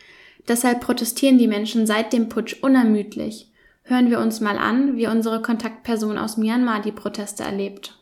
Deshalb 0.49 0.81
protestieren 0.81 1.39
die 1.39 1.49
Menschen 1.49 1.87
seit 1.87 2.13
dem 2.13 2.29
Putsch 2.29 2.63
unermüdlich 2.63 3.51
Hören 3.91 4.09
wir 4.09 4.21
uns 4.21 4.41
mal 4.41 4.57
an, 4.57 4.97
wie 4.97 5.09
unsere 5.09 5.43
Kontaktperson 5.43 6.17
aus 6.17 6.37
Myanmar 6.37 6.81
die 6.81 6.93
Proteste 6.93 7.43
erlebt. 7.43 7.93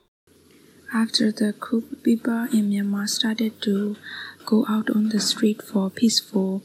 After 0.93 1.33
the 1.33 1.55
coup, 1.59 1.83
people 2.03 2.47
in 2.53 2.69
Myanmar 2.69 3.09
started 3.09 3.59
to 3.63 3.97
go 4.45 4.67
out 4.67 4.91
on 4.91 5.09
the 5.11 5.19
street 5.19 5.63
for 5.63 5.89
peaceful 5.89 6.61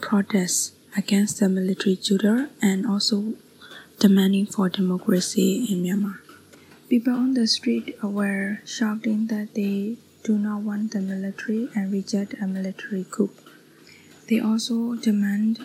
protests 0.00 0.72
against 0.96 1.38
the 1.38 1.48
military 1.48 1.96
junta 1.96 2.48
and 2.60 2.84
also 2.84 3.34
demanding 4.00 4.46
for 4.48 4.68
democracy 4.68 5.66
in 5.70 5.84
Myanmar. 5.84 6.18
People 6.88 7.14
on 7.14 7.34
the 7.34 7.46
street 7.46 7.94
were 8.02 8.58
shouting 8.64 9.28
that 9.28 9.54
they 9.54 9.98
do 10.24 10.36
not 10.36 10.62
want 10.62 10.90
the 10.90 11.00
military 11.00 11.68
and 11.76 11.92
reject 11.92 12.34
a 12.42 12.46
military 12.48 13.04
coup. 13.08 13.30
They 14.28 14.40
also 14.40 14.94
demand 14.94 15.64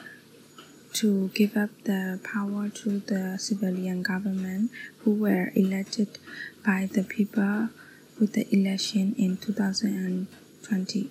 to 0.93 1.29
give 1.29 1.55
up 1.55 1.69
the 1.83 2.19
power 2.23 2.69
to 2.69 2.99
the 2.99 3.37
civilian 3.37 4.01
government 4.03 4.71
who 4.99 5.13
were 5.13 5.51
elected 5.55 6.19
by 6.65 6.89
the 6.91 7.03
people 7.03 7.69
with 8.19 8.33
the 8.33 8.47
election 8.53 9.15
in 9.17 9.37
2020 9.37 11.09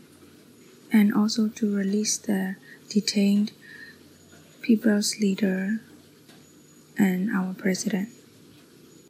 and 0.92 1.14
also 1.14 1.48
to 1.48 1.74
release 1.74 2.18
the 2.18 2.56
detained 2.88 3.52
people's 4.60 5.18
leader 5.20 5.80
and 6.98 7.30
our 7.30 7.54
president. 7.54 8.08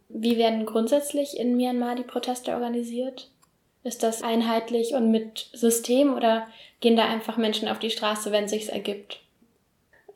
Wie 0.09 0.37
werden 0.37 0.65
grundsätzlich 0.67 1.37
in 1.39 1.57
Myanmar 1.57 1.97
die 1.97 2.03
Proteste 2.03 2.53
organisiert? 2.53 3.31
Ist 3.85 4.03
das 4.03 4.23
einheitlich 4.23 4.95
und 4.95 5.11
mit 5.11 5.51
System 5.53 6.15
oder 6.15 6.47
gehen 6.81 6.97
da 6.97 7.05
einfach 7.05 7.37
Menschen 7.37 7.69
auf 7.69 7.79
die 7.79 7.91
Straße, 7.91 8.33
wenn 8.33 8.49
sich's 8.49 8.69
ergibt? 8.69 9.21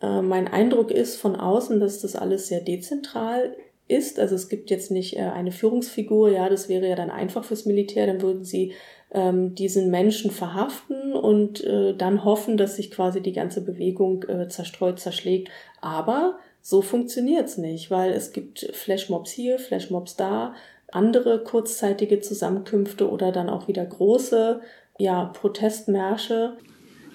Äh, 0.01 0.23
mein 0.23 0.49
Eindruck 0.49 0.91
ist 0.91 1.17
von 1.17 1.37
außen, 1.37 1.81
dass 1.81 2.01
das 2.01 2.17
alles 2.17 2.49
sehr 2.49 2.61
dezentral 2.61 3.57
ist. 3.89 4.19
Also 4.19 4.35
es 4.35 4.49
gibt 4.49 4.71
jetzt 4.71 4.91
nicht 4.91 5.17
äh, 5.17 5.21
eine 5.21 5.53
Führungsfigur, 5.53 6.31
ja, 6.31 6.49
das 6.49 6.69
wäre 6.69 6.89
ja 6.89 6.97
dann 6.97 7.11
einfach 7.11 7.45
fürs 7.45 7.67
Militär, 7.67 8.07
dann 8.07 8.23
würden 8.23 8.45
sie 8.45 8.73
ähm, 9.13 9.55
diesen 9.55 9.91
Menschen 9.91 10.31
verhaften 10.31 11.13
und 11.13 11.63
äh, 11.65 11.95
dann 11.95 12.25
hoffen, 12.25 12.57
dass 12.57 12.77
sich 12.77 12.91
quasi 12.91 13.21
die 13.21 13.33
ganze 13.33 13.63
Bewegung 13.63 14.25
äh, 14.25 14.49
zerstreut, 14.49 14.99
zerschlägt. 14.99 15.51
Aber 15.81 16.39
so 16.63 16.81
funktioniert's 16.81 17.59
nicht, 17.59 17.91
weil 17.91 18.13
es 18.13 18.33
gibt 18.33 18.71
Flashmobs 18.73 19.31
hier, 19.31 19.59
Flashmobs 19.59 20.17
da, 20.17 20.55
andere 20.93 21.43
kurzzeitige 21.43 22.21
Zusammenkünfte 22.21 23.11
oder 23.11 23.33
dann 23.33 23.49
auch 23.49 23.69
wieder 23.69 23.85
große 23.85 24.61
ja, 24.99 25.25
Protestmärsche. 25.27 26.57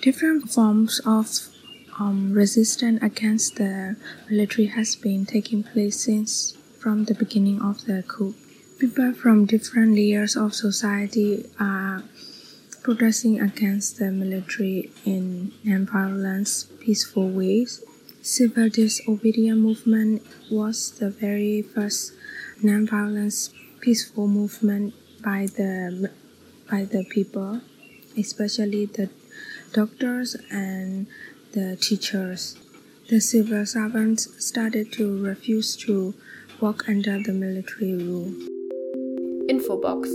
Different 0.04 0.52
forms 0.52 1.06
of 1.06 1.50
um, 2.00 2.34
resistance 2.34 3.02
against 3.02 3.58
the 3.58 3.96
military 4.30 4.68
has 4.68 4.96
been 4.96 5.26
taking 5.26 5.64
place 5.64 6.04
since 6.04 6.56
from 6.80 7.06
the 7.06 7.14
beginning 7.14 7.62
of 7.62 7.80
the 7.86 8.04
coup. 8.04 8.34
People 8.80 9.14
from 9.14 9.46
different 9.46 9.96
layers 9.96 10.38
of 10.38 10.54
society 10.54 11.46
are 11.60 12.04
protesting 12.84 13.42
against 13.42 13.98
the 13.98 14.12
military 14.12 14.92
in 15.04 15.52
non-violent, 15.64 16.48
peaceful 16.80 17.28
ways. 17.30 17.84
Civil 18.22 18.70
disobedience 18.70 19.60
movement 19.60 20.22
was 20.52 20.92
the 21.00 21.10
very 21.10 21.64
first 21.64 22.14
non-violent, 22.62 23.50
peaceful 23.82 24.28
movement 24.28 24.94
by 25.24 25.48
the 25.56 26.10
by 26.70 26.86
the 26.86 27.04
people, 27.10 27.62
especially 28.18 28.86
the 28.86 29.10
doctors 29.74 30.36
and 30.52 31.08
the 31.54 31.78
teachers. 31.78 32.58
The 33.10 33.22
civil 33.22 33.66
servants 33.66 34.28
started 34.38 34.92
to 34.94 35.24
refuse 35.24 35.78
to 35.86 36.14
work 36.60 36.90
under 36.90 37.22
the 37.24 37.32
military 37.32 37.94
rule. 37.96 38.34
Infobox. 39.48 40.10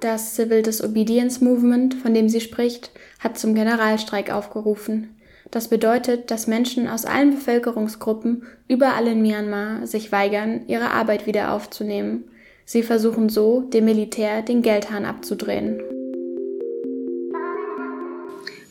Das 0.00 0.36
Civil 0.36 0.62
Disobedience 0.62 1.40
Movement, 1.40 1.94
von 1.94 2.14
dem 2.14 2.28
sie 2.28 2.40
spricht, 2.40 2.90
hat 3.18 3.38
zum 3.38 3.54
Generalstreik 3.54 4.30
aufgerufen. 4.30 5.08
Das 5.50 5.68
bedeutet, 5.68 6.30
dass 6.30 6.46
Menschen 6.46 6.88
aus 6.88 7.06
allen 7.06 7.34
Bevölkerungsgruppen 7.34 8.42
überall 8.68 9.06
in 9.06 9.22
Myanmar 9.22 9.86
sich 9.86 10.12
weigern, 10.12 10.62
ihre 10.66 10.90
Arbeit 10.90 11.26
wieder 11.26 11.52
aufzunehmen. 11.52 12.24
Sie 12.66 12.82
versuchen 12.82 13.30
so, 13.30 13.62
dem 13.62 13.86
Militär 13.86 14.42
den 14.42 14.60
Geldhahn 14.60 15.06
abzudrehen. 15.06 15.80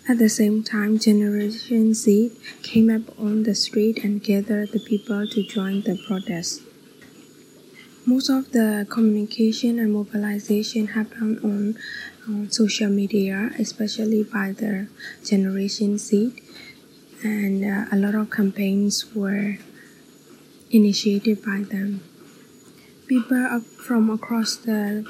At 0.09 0.19
the 0.19 0.29
same 0.29 0.63
time, 0.63 0.99
Generation 0.99 1.93
Z 1.93 2.31
came 2.63 2.89
up 2.89 3.19
on 3.19 3.43
the 3.43 3.53
street 3.53 4.05
and 4.05 4.23
gathered 4.23 4.71
the 4.71 4.79
people 4.79 5.27
to 5.27 5.41
join 5.41 5.83
the 5.83 5.99
protest. 6.07 6.61
Most 8.05 8.29
of 8.29 8.53
the 8.53 8.85
communication 8.89 9.79
and 9.79 9.91
mobilization 9.91 10.87
happened 10.87 11.43
on, 11.43 11.75
on 12.25 12.49
social 12.49 12.89
media, 12.89 13.51
especially 13.59 14.23
by 14.23 14.53
the 14.53 14.87
Generation 15.25 15.97
Z, 15.97 16.31
and 17.23 17.63
uh, 17.63 17.85
a 17.91 17.95
lot 17.95 18.15
of 18.15 18.29
campaigns 18.29 19.13
were 19.15 19.57
initiated 20.71 21.43
by 21.43 21.63
them. 21.63 22.01
People 23.07 23.61
from 23.77 24.09
across 24.09 24.57
the 24.57 25.05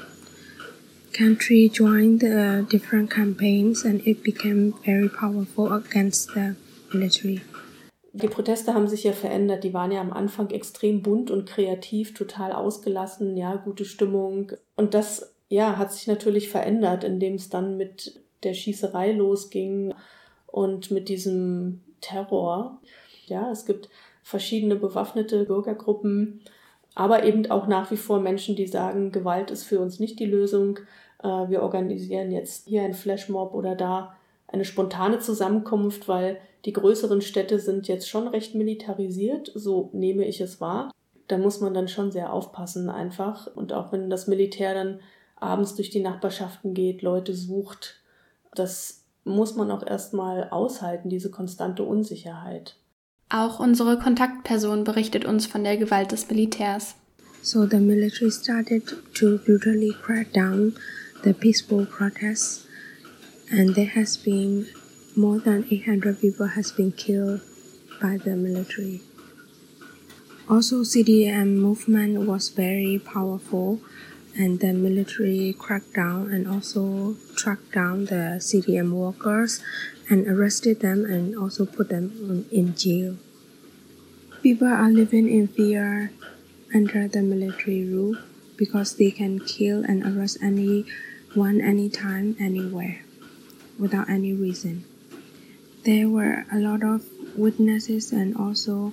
country 1.12 1.68
joined 1.68 2.20
the 2.20 2.66
different 2.70 3.10
campaigns 3.10 3.84
and 3.84 4.06
it 4.06 4.22
became 4.22 4.74
very 4.84 5.08
powerful 5.08 5.72
against 5.72 6.34
the 6.34 6.54
military. 6.92 7.40
Die 8.12 8.28
Proteste 8.28 8.74
haben 8.74 8.88
sich 8.88 9.04
ja 9.04 9.12
verändert. 9.12 9.64
Die 9.64 9.74
waren 9.74 9.92
ja 9.92 10.00
am 10.00 10.12
Anfang 10.12 10.50
extrem 10.50 11.02
bunt 11.02 11.30
und 11.30 11.48
kreativ, 11.48 12.14
total 12.14 12.52
ausgelassen, 12.52 13.36
ja, 13.36 13.56
gute 13.56 13.84
Stimmung. 13.84 14.52
Und 14.76 14.94
das, 14.94 15.34
ja, 15.48 15.76
hat 15.76 15.92
sich 15.92 16.06
natürlich 16.06 16.48
verändert, 16.48 17.04
indem 17.04 17.34
es 17.34 17.48
dann 17.48 17.76
mit 17.76 18.20
der 18.42 18.54
Schießerei 18.54 19.12
losging 19.12 19.94
und 20.46 20.90
mit 20.90 21.08
diesem 21.08 21.82
Terror. 22.00 22.80
Ja, 23.26 23.50
es 23.50 23.66
gibt 23.66 23.88
verschiedene 24.22 24.76
bewaffnete 24.76 25.44
Bürgergruppen, 25.44 26.40
aber 26.94 27.24
eben 27.24 27.50
auch 27.50 27.66
nach 27.66 27.90
wie 27.90 27.96
vor 27.96 28.20
Menschen, 28.20 28.56
die 28.56 28.66
sagen, 28.66 29.12
Gewalt 29.12 29.50
ist 29.50 29.64
für 29.64 29.80
uns 29.80 30.00
nicht 30.00 30.18
die 30.18 30.26
Lösung. 30.26 30.78
Äh, 31.22 31.28
wir 31.48 31.62
organisieren 31.62 32.30
jetzt 32.30 32.68
hier 32.68 32.82
ein 32.82 32.94
Flashmob 32.94 33.54
oder 33.54 33.74
da 33.74 34.14
eine 34.48 34.64
spontane 34.64 35.18
Zusammenkunft, 35.18 36.08
weil 36.08 36.38
die 36.64 36.72
größeren 36.72 37.20
Städte 37.20 37.58
sind 37.58 37.86
jetzt 37.86 38.08
schon 38.08 38.28
recht 38.28 38.54
militarisiert, 38.54 39.52
so 39.54 39.90
nehme 39.92 40.24
ich 40.24 40.40
es 40.40 40.60
wahr. 40.60 40.90
Da 41.28 41.38
muss 41.38 41.60
man 41.60 41.74
dann 41.74 41.88
schon 41.88 42.10
sehr 42.10 42.32
aufpassen 42.32 42.88
einfach. 42.88 43.54
Und 43.54 43.72
auch 43.72 43.92
wenn 43.92 44.10
das 44.10 44.26
Militär 44.26 44.74
dann 44.74 45.00
abends 45.36 45.74
durch 45.74 45.90
die 45.90 46.00
Nachbarschaften 46.00 46.74
geht, 46.74 47.02
Leute 47.02 47.34
sucht, 47.34 47.96
das 48.54 49.04
muss 49.28 49.54
man 49.54 49.70
auch 49.70 49.86
erstmal 49.86 50.48
aushalten, 50.50 51.08
diese 51.08 51.30
konstante 51.30 51.82
Unsicherheit. 51.82 52.76
Auch 53.30 53.60
unsere 53.60 53.98
Kontaktperson 53.98 54.84
berichtet 54.84 55.24
uns 55.24 55.46
von 55.46 55.62
der 55.62 55.76
Gewalt 55.76 56.12
des 56.12 56.28
Militärs. 56.30 56.94
So 57.42 57.66
the 57.66 57.78
military 57.78 58.30
started 58.30 58.82
to 59.14 59.38
brutally 59.38 59.94
crack 60.02 60.32
down 60.32 60.74
the 61.22 61.32
peaceful 61.32 61.86
protests 61.86 62.66
and 63.50 63.74
there 63.74 63.90
has 63.94 64.16
been 64.16 64.66
more 65.14 65.38
than 65.40 65.64
800 65.70 66.20
people 66.20 66.46
has 66.46 66.72
been 66.72 66.92
killed 66.92 67.40
by 68.00 68.18
the 68.24 68.34
military. 68.34 69.00
Also 70.48 70.82
CDM 70.82 71.58
movement 71.58 72.26
was 72.26 72.48
very 72.48 72.98
powerful 72.98 73.80
and 74.38 74.60
the 74.60 74.72
military 74.72 75.52
cracked 75.58 75.94
down 75.94 76.30
and 76.32 76.46
also 76.46 77.16
tracked 77.34 77.72
down 77.72 78.06
the 78.06 78.38
CDM 78.38 78.92
workers 78.92 79.60
and 80.08 80.28
arrested 80.28 80.78
them 80.80 81.04
and 81.04 81.36
also 81.36 81.66
put 81.66 81.88
them 81.88 82.46
in 82.52 82.74
jail. 82.76 83.18
People 84.40 84.68
are 84.68 84.88
living 84.90 85.28
in 85.28 85.48
fear 85.48 86.12
under 86.72 87.08
the 87.08 87.20
military 87.20 87.84
rule 87.84 88.16
because 88.56 88.94
they 88.94 89.10
can 89.10 89.40
kill 89.40 89.82
and 89.84 90.06
arrest 90.06 90.38
anyone 90.40 91.60
anytime, 91.60 92.36
anywhere, 92.38 93.02
without 93.76 94.08
any 94.08 94.32
reason. 94.32 94.84
There 95.84 96.08
were 96.08 96.46
a 96.52 96.58
lot 96.58 96.84
of 96.84 97.04
witnesses 97.36 98.12
and 98.12 98.36
also 98.36 98.92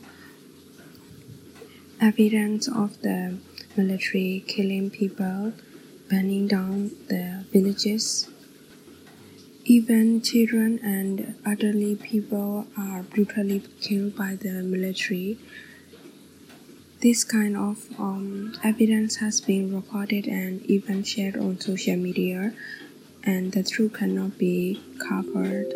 evidence 2.01 2.67
of 2.67 3.01
the 3.01 3.37
military 3.77 4.43
killing 4.47 4.89
people, 4.89 5.53
burning 6.09 6.47
down 6.47 6.91
the 7.07 7.45
villages. 7.51 8.29
Even 9.65 10.21
children 10.21 10.79
and 10.83 11.35
elderly 11.45 11.95
people 11.95 12.67
are 12.77 13.03
brutally 13.03 13.63
killed 13.81 14.15
by 14.15 14.35
the 14.35 14.61
military. 14.61 15.39
This 17.01 17.23
kind 17.23 17.57
of 17.57 17.87
um, 17.99 18.53
evidence 18.63 19.17
has 19.17 19.41
been 19.41 19.75
recorded 19.75 20.27
and 20.27 20.63
even 20.67 21.03
shared 21.03 21.35
on 21.35 21.59
social 21.59 21.95
media, 21.95 22.53
and 23.23 23.51
the 23.51 23.63
truth 23.63 23.93
cannot 23.93 24.37
be 24.37 24.81
covered. 24.99 25.73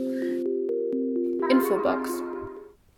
Infobox 1.49 2.28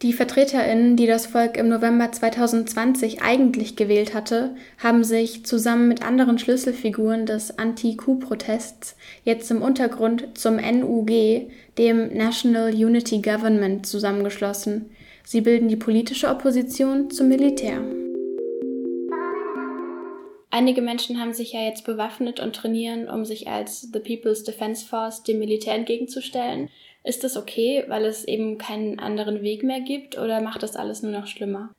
Die 0.01 0.13
VertreterInnen, 0.13 0.95
die 0.95 1.05
das 1.05 1.27
Volk 1.27 1.57
im 1.57 1.69
November 1.69 2.11
2020 2.11 3.21
eigentlich 3.21 3.75
gewählt 3.75 4.15
hatte, 4.15 4.55
haben 4.79 5.03
sich 5.03 5.45
zusammen 5.45 5.87
mit 5.87 6.01
anderen 6.01 6.39
Schlüsselfiguren 6.39 7.27
des 7.27 7.59
Anti-Coup-Protests 7.59 8.95
jetzt 9.25 9.51
im 9.51 9.61
Untergrund 9.61 10.35
zum 10.35 10.55
NUG, 10.55 11.51
dem 11.77 12.17
National 12.17 12.73
Unity 12.73 13.21
Government, 13.21 13.85
zusammengeschlossen. 13.85 14.89
Sie 15.23 15.41
bilden 15.41 15.67
die 15.67 15.75
politische 15.75 16.29
Opposition 16.29 17.11
zum 17.11 17.27
Militär. 17.27 17.83
Einige 20.49 20.81
Menschen 20.81 21.21
haben 21.21 21.33
sich 21.33 21.53
ja 21.53 21.61
jetzt 21.61 21.85
bewaffnet 21.85 22.39
und 22.39 22.55
trainieren, 22.55 23.07
um 23.07 23.23
sich 23.23 23.47
als 23.47 23.89
The 23.93 23.99
People's 23.99 24.43
Defense 24.43 24.85
Force 24.85 25.21
dem 25.21 25.37
Militär 25.37 25.75
entgegenzustellen. 25.75 26.69
Ist 27.03 27.23
das 27.23 27.35
okay, 27.35 27.83
weil 27.87 28.05
es 28.05 28.25
eben 28.25 28.57
keinen 28.57 28.99
anderen 28.99 29.41
Weg 29.41 29.63
mehr 29.63 29.81
gibt 29.81 30.17
oder 30.17 30.41
macht 30.41 30.61
das 30.61 30.75
alles 30.75 31.01
nur 31.01 31.11
noch 31.11 31.27
schlimmer? 31.27 31.73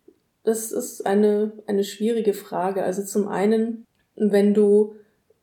Das 0.44 0.72
ist 0.72 1.06
eine, 1.06 1.52
eine 1.66 1.84
schwierige 1.84 2.34
Frage. 2.34 2.82
Also 2.82 3.04
zum 3.04 3.28
einen, 3.28 3.86
wenn 4.16 4.54
du 4.54 4.96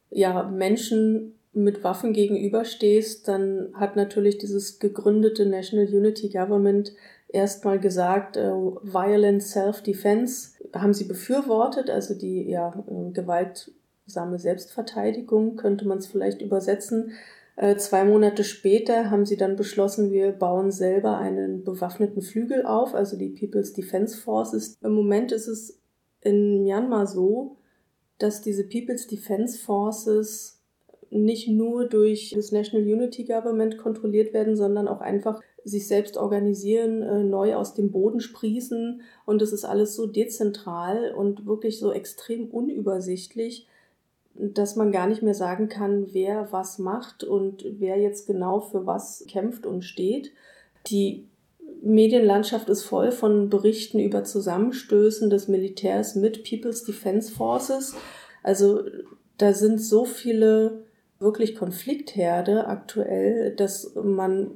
ja 0.10 0.44
Menschen 0.44 1.36
mit 1.54 1.84
Waffen 1.84 2.14
gegenüberstehst, 2.14 3.28
dann 3.28 3.70
hat 3.74 3.96
natürlich 3.96 4.38
dieses 4.38 4.80
gegründete 4.80 5.46
National 5.46 5.88
Unity 5.88 6.30
Government 6.30 6.94
erstmal 7.28 7.80
gesagt, 7.80 8.38
äh, 8.38 8.52
Violent 8.52 9.44
Self-Defense 9.44 10.52
haben 10.74 10.94
sie 10.94 11.06
befürwortet, 11.06 11.90
also 11.90 12.14
die 12.14 12.50
ja, 12.50 12.74
äh, 12.88 13.12
gewaltsame 13.12 14.38
Selbstverteidigung 14.38 15.56
könnte 15.56 15.88
man 15.88 16.00
es 16.00 16.08
vielleicht 16.08 16.42
übersetzen. 16.42 17.14
Äh, 17.60 17.76
zwei 17.76 18.06
Monate 18.06 18.46
später 18.46 19.12
haben 19.12 19.26
sie 19.26 19.36
dann 19.36 19.58
beschlossen, 19.58 20.14
wir 20.14 20.32
bauen 20.32 20.72
selber 20.72 21.18
einen 21.18 21.66
bewaffneten 21.66 22.22
Flügel 22.22 22.66
auf, 22.66 22.96
also 22.96 23.18
die 23.18 23.32
People's 23.32 23.74
Defense 23.74 24.16
Forces. 24.16 24.78
Im 24.82 24.94
Moment 24.94 25.34
ist 25.34 25.50
es 25.50 25.78
in 26.22 26.64
Myanmar 26.64 27.06
so, 27.06 27.58
dass 28.18 28.42
diese 28.42 28.64
People's 28.64 29.08
Defense 29.08 29.60
Forces 29.60 30.62
nicht 31.10 31.50
nur 31.50 31.84
durch 31.84 32.32
das 32.34 32.54
National 32.54 32.88
Unity 32.88 33.26
Government 33.26 33.78
kontrolliert 33.78 34.34
werden, 34.34 34.56
sondern 34.56 34.88
auch 34.88 35.02
einfach 35.02 35.42
sich 35.66 35.86
selbst 35.86 36.16
organisieren, 36.16 37.02
äh, 37.02 37.26
neu 37.26 37.56
aus 37.56 37.74
dem 37.74 37.92
Boden 37.92 38.22
sprießen. 38.22 39.02
Und 39.26 39.42
es 39.42 39.52
ist 39.52 39.66
alles 39.66 39.98
so 39.98 40.08
dezentral 40.08 41.14
und 41.14 41.46
wirklich 41.46 41.78
so 41.78 41.92
extrem 41.92 42.50
unübersichtlich, 42.50 43.68
dass 44.40 44.76
man 44.76 44.92
gar 44.92 45.08
nicht 45.08 45.22
mehr 45.22 45.34
sagen 45.34 45.68
kann, 45.68 46.08
wer 46.14 46.48
was 46.52 46.80
macht 46.80 47.24
und 47.24 47.66
wer 47.78 47.98
jetzt 47.98 48.26
genau 48.26 48.62
für 48.62 48.86
was 48.86 49.26
kämpft 49.28 49.66
und 49.66 49.84
steht. 49.84 50.32
Die 50.88 51.28
Medienlandschaft 51.82 52.70
ist 52.70 52.84
voll 52.84 53.12
von 53.12 53.50
Berichten 53.50 54.00
über 54.00 54.24
Zusammenstößen 54.24 55.30
des 55.30 55.48
Militärs 55.48 56.16
mit 56.16 56.44
People's 56.44 56.84
Defense 56.84 57.32
Forces. 57.32 57.96
Also 58.44 58.84
da 59.38 59.54
sind 59.54 59.82
so 59.82 60.06
viele 60.06 60.84
wirklich 61.20 61.56
Konfliktherde 61.56 62.68
aktuell, 62.68 63.54
dass 63.56 63.94
man 63.96 64.52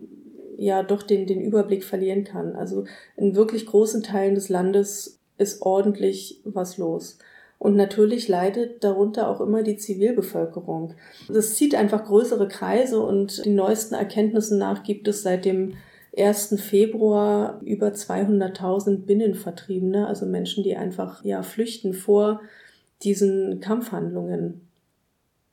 ja 0.58 0.84
doch 0.84 1.04
den, 1.04 1.28
den 1.28 1.42
Überblick 1.42 1.84
verlieren 1.84 2.24
kann. 2.24 2.56
Also 2.56 2.86
in 3.18 3.36
wirklich 3.36 3.66
großen 3.66 4.04
Teilen 4.04 4.36
des 4.36 4.50
Landes 4.50 5.20
ist 5.38 5.62
ordentlich 5.62 6.42
was 6.46 6.78
los. 6.78 7.18
Und 7.64 7.78
natürlich 7.78 8.28
leidet 8.28 8.84
darunter 8.84 9.30
auch 9.30 9.40
immer 9.40 9.64
die 9.64 9.78
Zivilbevölkerung. 9.78 10.96
Das 11.30 11.56
zieht 11.56 11.76
einfach 11.76 12.04
größere 12.04 12.50
Kreise 12.50 13.00
und 13.00 13.46
den 13.46 13.56
neuesten 13.56 13.96
Erkenntnissen 13.96 14.58
nach 14.58 14.84
gibt 14.84 15.08
es 15.08 15.24
seit 15.24 15.46
dem 15.46 15.76
1. 16.18 16.60
Februar 16.60 17.62
über 17.64 17.88
200.000 17.88 19.06
Binnenvertriebene, 19.06 20.08
also 20.08 20.26
Menschen, 20.26 20.66
die 20.66 20.76
einfach 20.76 21.24
ja 21.24 21.42
flüchten 21.42 21.94
vor 21.94 22.42
diesen 23.02 23.62
Kampfhandlungen. 23.62 24.68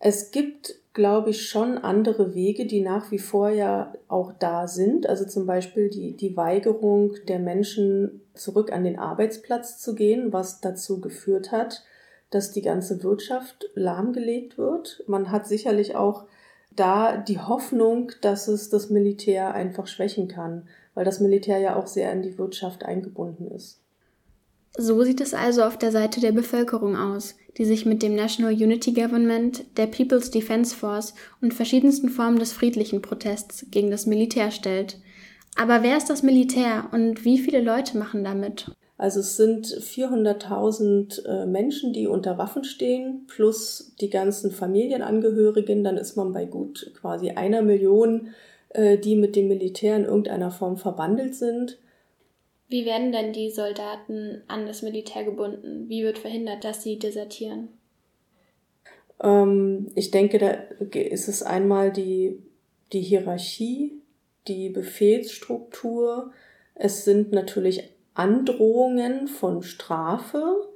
Es 0.01 0.33
gibt, 0.33 0.81
glaube 0.93 1.31
ich, 1.31 1.49
schon 1.49 1.79
andere 1.79 2.35
Wege, 2.35 2.67
die 2.67 2.81
nach 2.81 3.13
wie 3.13 3.21
vor 3.21 3.51
ja 3.51 3.93
auch 4.09 4.33
da 4.33 4.67
sind. 4.67 5.09
Also 5.09 5.27
zum 5.27 5.47
Beispiel 5.47 5.89
die, 5.89 6.17
die 6.17 6.37
Weigerung 6.37 7.15
der 7.29 7.39
Menschen, 7.39 8.23
zurück 8.35 8.73
an 8.73 8.83
den 8.83 8.99
Arbeitsplatz 8.99 9.79
zu 9.79 9.95
gehen, 9.95 10.33
was 10.33 10.61
dazu 10.61 11.01
geführt 11.01 11.53
hat, 11.53 11.85
dass 12.31 12.53
die 12.53 12.63
ganze 12.63 13.03
Wirtschaft 13.03 13.69
lahmgelegt 13.75 14.57
wird. 14.57 15.03
Man 15.07 15.31
hat 15.31 15.47
sicherlich 15.47 15.97
auch 15.97 16.27
da 16.75 17.17
die 17.17 17.39
Hoffnung, 17.39 18.13
dass 18.23 18.49
es 18.49 18.71
das 18.71 18.91
Militär 18.91 19.55
einfach 19.55 19.87
schwächen 19.87 20.29
kann, 20.29 20.69
weil 20.95 21.05
das 21.05 21.21
Militär 21.21 21.59
ja 21.59 21.77
auch 21.77 21.87
sehr 21.87 22.13
in 22.13 22.23
die 22.23 22.39
Wirtschaft 22.39 22.85
eingebunden 22.85 23.51
ist. 23.51 23.81
So 24.79 25.03
sieht 25.03 25.21
es 25.21 25.35
also 25.35 25.65
auf 25.65 25.79
der 25.79 25.91
Seite 25.91 26.21
der 26.21 26.31
Bevölkerung 26.31 26.97
aus, 26.97 27.35
die 27.59 27.65
sich 27.65 27.87
mit 27.87 28.03
dem 28.03 28.15
National 28.15 28.53
Unity 28.53 28.93
Government, 28.93 29.65
der 29.77 29.89
People's 29.89 30.31
Defense 30.31 30.75
Force 30.75 31.15
und 31.41 31.53
verschiedensten 31.53 32.09
Formen 32.09 32.39
des 32.39 32.53
friedlichen 32.53 33.03
Protests 33.03 33.67
gegen 33.71 33.91
das 33.91 34.07
Militär 34.07 34.53
stellt. 34.53 35.01
Aber 35.57 35.83
wer 35.83 35.97
ist 35.97 36.09
das 36.09 36.23
Militär 36.23 36.89
und 36.93 37.25
wie 37.25 37.39
viele 37.39 37.61
Leute 37.61 37.99
machen 37.99 38.23
damit? 38.23 38.71
Also 39.01 39.21
es 39.21 39.39
sind 39.39 39.67
400.000 39.67 41.25
äh, 41.25 41.47
Menschen, 41.47 41.95
die 41.95 42.07
unter 42.07 42.37
Waffen 42.37 42.65
stehen, 42.65 43.25
plus 43.29 43.95
die 43.99 44.11
ganzen 44.11 44.51
Familienangehörigen. 44.51 45.83
Dann 45.83 45.97
ist 45.97 46.17
man 46.17 46.35
bei 46.35 46.45
gut 46.45 46.93
quasi 47.01 47.31
einer 47.31 47.63
Million, 47.63 48.35
äh, 48.69 48.99
die 48.99 49.17
mit 49.17 49.37
dem 49.37 49.49
Militär 49.49 49.97
in 49.97 50.05
irgendeiner 50.05 50.51
Form 50.51 50.77
verbandelt 50.77 51.35
sind. 51.35 51.79
Wie 52.69 52.85
werden 52.85 53.11
denn 53.11 53.33
die 53.33 53.49
Soldaten 53.49 54.43
an 54.49 54.67
das 54.67 54.83
Militär 54.83 55.25
gebunden? 55.25 55.89
Wie 55.89 56.05
wird 56.05 56.19
verhindert, 56.19 56.63
dass 56.65 56.83
sie 56.83 56.99
desertieren? 56.99 57.69
Ähm, 59.23 59.87
ich 59.95 60.11
denke, 60.11 60.37
da 60.37 60.51
ist 60.93 61.27
es 61.27 61.43
einmal 61.43 61.91
die, 61.91 62.39
die 62.93 63.01
Hierarchie, 63.01 64.03
die 64.47 64.69
Befehlsstruktur. 64.69 66.33
Es 66.75 67.07
sind 67.07 67.33
natürlich 67.33 67.95
Androhungen 68.21 69.29
von 69.29 69.63
Strafe. 69.63 70.69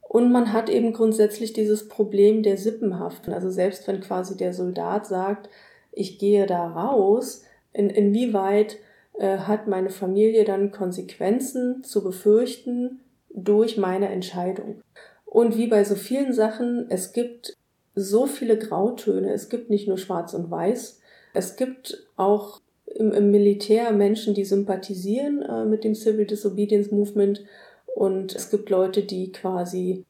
Und 0.00 0.32
man 0.32 0.54
hat 0.54 0.70
eben 0.70 0.94
grundsätzlich 0.94 1.52
dieses 1.52 1.86
Problem 1.86 2.42
der 2.42 2.56
Sippenhaften. 2.56 3.34
Also 3.34 3.50
selbst 3.50 3.86
wenn 3.86 4.00
quasi 4.00 4.38
der 4.38 4.54
Soldat 4.54 5.06
sagt, 5.06 5.50
ich 5.92 6.18
gehe 6.18 6.46
da 6.46 6.66
raus, 6.66 7.44
in, 7.74 7.90
inwieweit 7.90 8.78
äh, 9.18 9.36
hat 9.36 9.66
meine 9.68 9.90
Familie 9.90 10.44
dann 10.44 10.70
Konsequenzen 10.70 11.84
zu 11.84 12.02
befürchten 12.02 13.00
durch 13.28 13.76
meine 13.76 14.08
Entscheidung. 14.08 14.80
Und 15.26 15.58
wie 15.58 15.66
bei 15.66 15.84
so 15.84 15.94
vielen 15.94 16.32
Sachen, 16.32 16.86
es 16.88 17.12
gibt 17.12 17.54
so 17.94 18.26
viele 18.26 18.56
Grautöne. 18.56 19.30
Es 19.34 19.50
gibt 19.50 19.68
nicht 19.68 19.88
nur 19.88 19.98
schwarz 19.98 20.32
und 20.32 20.50
weiß. 20.50 21.00
Es 21.34 21.56
gibt 21.56 22.08
auch 22.16 22.60
im, 22.94 23.12
im 23.12 23.30
Militär 23.30 23.92
Menschen, 23.92 24.34
die 24.34 24.44
sympathisieren 24.44 25.42
äh, 25.42 25.64
mit 25.64 25.84
dem 25.84 25.94
Civil 25.94 26.26
Disobedience 26.26 26.90
Movement. 26.90 27.44
Und 27.94 28.34
es 28.34 28.50
gibt 28.50 28.70
Leute, 28.70 29.02
die 29.02 29.32
quasi 29.32 30.04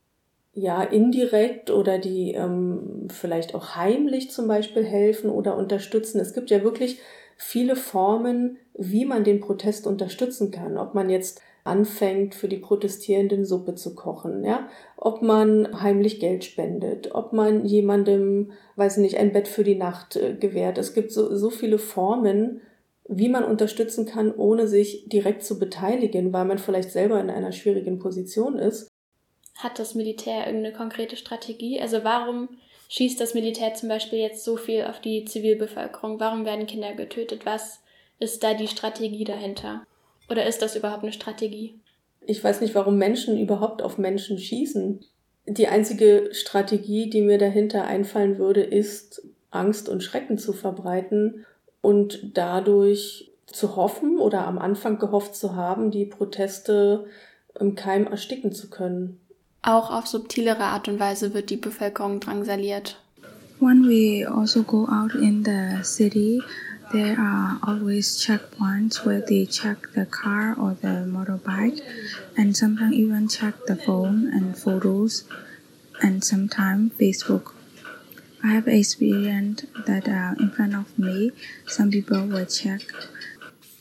ja 0.52 0.82
indirekt 0.82 1.70
oder 1.70 1.98
die 1.98 2.32
ähm, 2.32 3.08
vielleicht 3.10 3.54
auch 3.54 3.76
heimlich 3.76 4.30
zum 4.30 4.48
Beispiel 4.48 4.84
helfen 4.84 5.30
oder 5.30 5.56
unterstützen. 5.56 6.20
Es 6.20 6.34
gibt 6.34 6.50
ja 6.50 6.62
wirklich 6.62 7.00
viele 7.36 7.76
Formen, 7.76 8.58
wie 8.74 9.04
man 9.04 9.24
den 9.24 9.40
Protest 9.40 9.86
unterstützen 9.86 10.50
kann. 10.50 10.76
Ob 10.76 10.94
man 10.94 11.08
jetzt 11.08 11.40
anfängt, 11.68 12.34
für 12.34 12.48
die 12.48 12.56
Protestierenden 12.56 13.44
Suppe 13.44 13.74
zu 13.74 13.94
kochen, 13.94 14.44
ja, 14.44 14.68
ob 14.96 15.22
man 15.22 15.80
heimlich 15.80 16.18
Geld 16.18 16.44
spendet, 16.44 17.14
ob 17.14 17.32
man 17.32 17.64
jemandem, 17.64 18.52
weiß 18.76 18.96
nicht, 18.96 19.16
ein 19.16 19.32
Bett 19.32 19.46
für 19.46 19.64
die 19.64 19.76
Nacht 19.76 20.16
äh, 20.16 20.34
gewährt. 20.34 20.78
Es 20.78 20.94
gibt 20.94 21.12
so, 21.12 21.36
so 21.36 21.50
viele 21.50 21.78
Formen, 21.78 22.60
wie 23.08 23.28
man 23.28 23.44
unterstützen 23.44 24.06
kann, 24.06 24.34
ohne 24.34 24.68
sich 24.68 25.08
direkt 25.08 25.44
zu 25.44 25.58
beteiligen, 25.58 26.32
weil 26.32 26.44
man 26.44 26.58
vielleicht 26.58 26.90
selber 26.90 27.20
in 27.20 27.30
einer 27.30 27.52
schwierigen 27.52 27.98
Position 27.98 28.58
ist. 28.58 28.88
Hat 29.56 29.78
das 29.78 29.94
Militär 29.94 30.46
irgendeine 30.46 30.76
konkrete 30.76 31.16
Strategie? 31.16 31.80
Also 31.80 32.04
warum 32.04 32.48
schießt 32.88 33.20
das 33.20 33.34
Militär 33.34 33.74
zum 33.74 33.88
Beispiel 33.88 34.18
jetzt 34.18 34.44
so 34.44 34.56
viel 34.56 34.84
auf 34.84 35.00
die 35.00 35.24
Zivilbevölkerung? 35.24 36.20
Warum 36.20 36.44
werden 36.44 36.66
Kinder 36.66 36.92
getötet? 36.94 37.44
Was 37.44 37.80
ist 38.20 38.42
da 38.44 38.54
die 38.54 38.68
Strategie 38.68 39.24
dahinter? 39.24 39.84
Oder 40.28 40.46
ist 40.46 40.62
das 40.62 40.76
überhaupt 40.76 41.02
eine 41.02 41.12
Strategie? 41.12 41.78
Ich 42.26 42.42
weiß 42.42 42.60
nicht, 42.60 42.74
warum 42.74 42.98
Menschen 42.98 43.38
überhaupt 43.38 43.82
auf 43.82 43.98
Menschen 43.98 44.38
schießen. 44.38 45.00
Die 45.46 45.68
einzige 45.68 46.28
Strategie, 46.32 47.08
die 47.08 47.22
mir 47.22 47.38
dahinter 47.38 47.84
einfallen 47.84 48.38
würde, 48.38 48.60
ist, 48.62 49.22
Angst 49.50 49.88
und 49.88 50.02
Schrecken 50.02 50.36
zu 50.36 50.52
verbreiten 50.52 51.46
und 51.80 52.36
dadurch 52.36 53.30
zu 53.46 53.76
hoffen 53.76 54.18
oder 54.18 54.46
am 54.46 54.58
Anfang 54.58 54.98
gehofft 54.98 55.34
zu 55.34 55.56
haben, 55.56 55.90
die 55.90 56.04
Proteste 56.04 57.06
im 57.58 57.74
Keim 57.74 58.06
ersticken 58.06 58.52
zu 58.52 58.68
können. 58.68 59.18
Auch 59.62 59.90
auf 59.90 60.06
subtilere 60.06 60.64
Art 60.64 60.88
und 60.88 61.00
Weise 61.00 61.34
wird 61.34 61.50
die 61.50 61.56
Bevölkerung 61.56 62.20
drangsaliert. 62.20 63.00
When 63.60 63.88
we 63.88 64.24
also 64.30 64.62
go 64.62 64.86
out 64.86 65.14
in 65.14 65.44
the 65.44 65.82
city, 65.82 66.40
there 66.92 67.18
are 67.18 67.58
always 67.62 68.24
checkpoints 68.24 69.04
where 69.04 69.20
they 69.20 69.46
check 69.46 69.92
the 69.94 70.06
car 70.06 70.54
or 70.58 70.74
the 70.74 71.04
motorbike 71.06 71.80
and 72.36 72.56
sometimes 72.56 72.94
even 72.94 73.28
check 73.28 73.54
the 73.66 73.76
phone 73.76 74.26
and 74.32 74.58
photos 74.58 75.24
and 76.02 76.24
sometimes 76.24 76.92
Facebook. 76.94 77.54
I 78.42 78.48
have 78.48 78.68
experienced 78.68 79.66
that 79.86 80.08
uh, 80.08 80.34
in 80.38 80.50
front 80.50 80.74
of 80.74 80.98
me, 80.98 81.32
some 81.66 81.90
people 81.90 82.26
were 82.26 82.44
checked. 82.44 83.08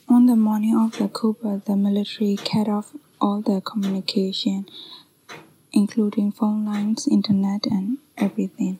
On 0.08 0.26
the 0.26 0.36
morning 0.36 0.76
of 0.76 0.98
the 0.98 1.08
coup, 1.08 1.36
the 1.66 1.76
military 1.76 2.36
cut 2.36 2.68
off 2.68 2.92
all 3.20 3.40
the 3.40 3.60
communication 3.60 4.66
including 5.72 6.32
phone 6.32 6.64
lines, 6.64 7.06
Internet 7.06 7.66
and 7.66 7.98
everything. 8.16 8.78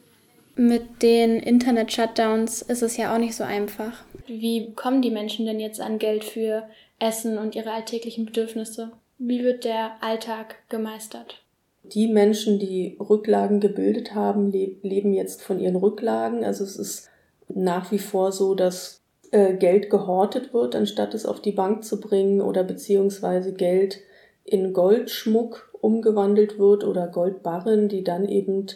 Mit 0.56 1.02
den 1.02 1.38
Internet-Shutdowns 1.38 2.62
ist 2.62 2.82
es 2.82 2.96
ja 2.96 3.14
auch 3.14 3.18
nicht 3.18 3.36
so 3.36 3.44
einfach. 3.44 3.92
Wie 4.28 4.72
kommen 4.74 5.02
die 5.02 5.10
Menschen 5.10 5.46
denn 5.46 5.60
jetzt 5.60 5.80
an 5.80 5.98
Geld 5.98 6.24
für 6.24 6.64
Essen 6.98 7.38
und 7.38 7.54
ihre 7.54 7.72
alltäglichen 7.72 8.26
Bedürfnisse? 8.26 8.92
Wie 9.18 9.42
wird 9.42 9.64
der 9.64 9.92
Alltag 10.00 10.56
gemeistert? 10.68 11.42
Die 11.82 12.06
Menschen, 12.06 12.58
die 12.58 12.96
Rücklagen 13.00 13.60
gebildet 13.60 14.14
haben, 14.14 14.52
leben 14.52 15.12
jetzt 15.12 15.42
von 15.42 15.58
ihren 15.58 15.76
Rücklagen. 15.76 16.44
Also 16.44 16.64
es 16.64 16.76
ist 16.76 17.08
nach 17.48 17.90
wie 17.90 17.98
vor 17.98 18.30
so, 18.32 18.54
dass 18.54 19.00
äh, 19.30 19.54
Geld 19.54 19.90
gehortet 19.90 20.52
wird, 20.52 20.76
anstatt 20.76 21.14
es 21.14 21.24
auf 21.24 21.40
die 21.40 21.52
Bank 21.52 21.84
zu 21.84 22.00
bringen 22.00 22.40
oder 22.40 22.62
beziehungsweise 22.62 23.54
Geld 23.54 24.00
in 24.44 24.72
Goldschmuck 24.72 25.72
umgewandelt 25.80 26.58
wird 26.58 26.84
oder 26.84 27.06
Goldbarren, 27.06 27.88
die 27.88 28.04
dann 28.04 28.28
eben 28.28 28.66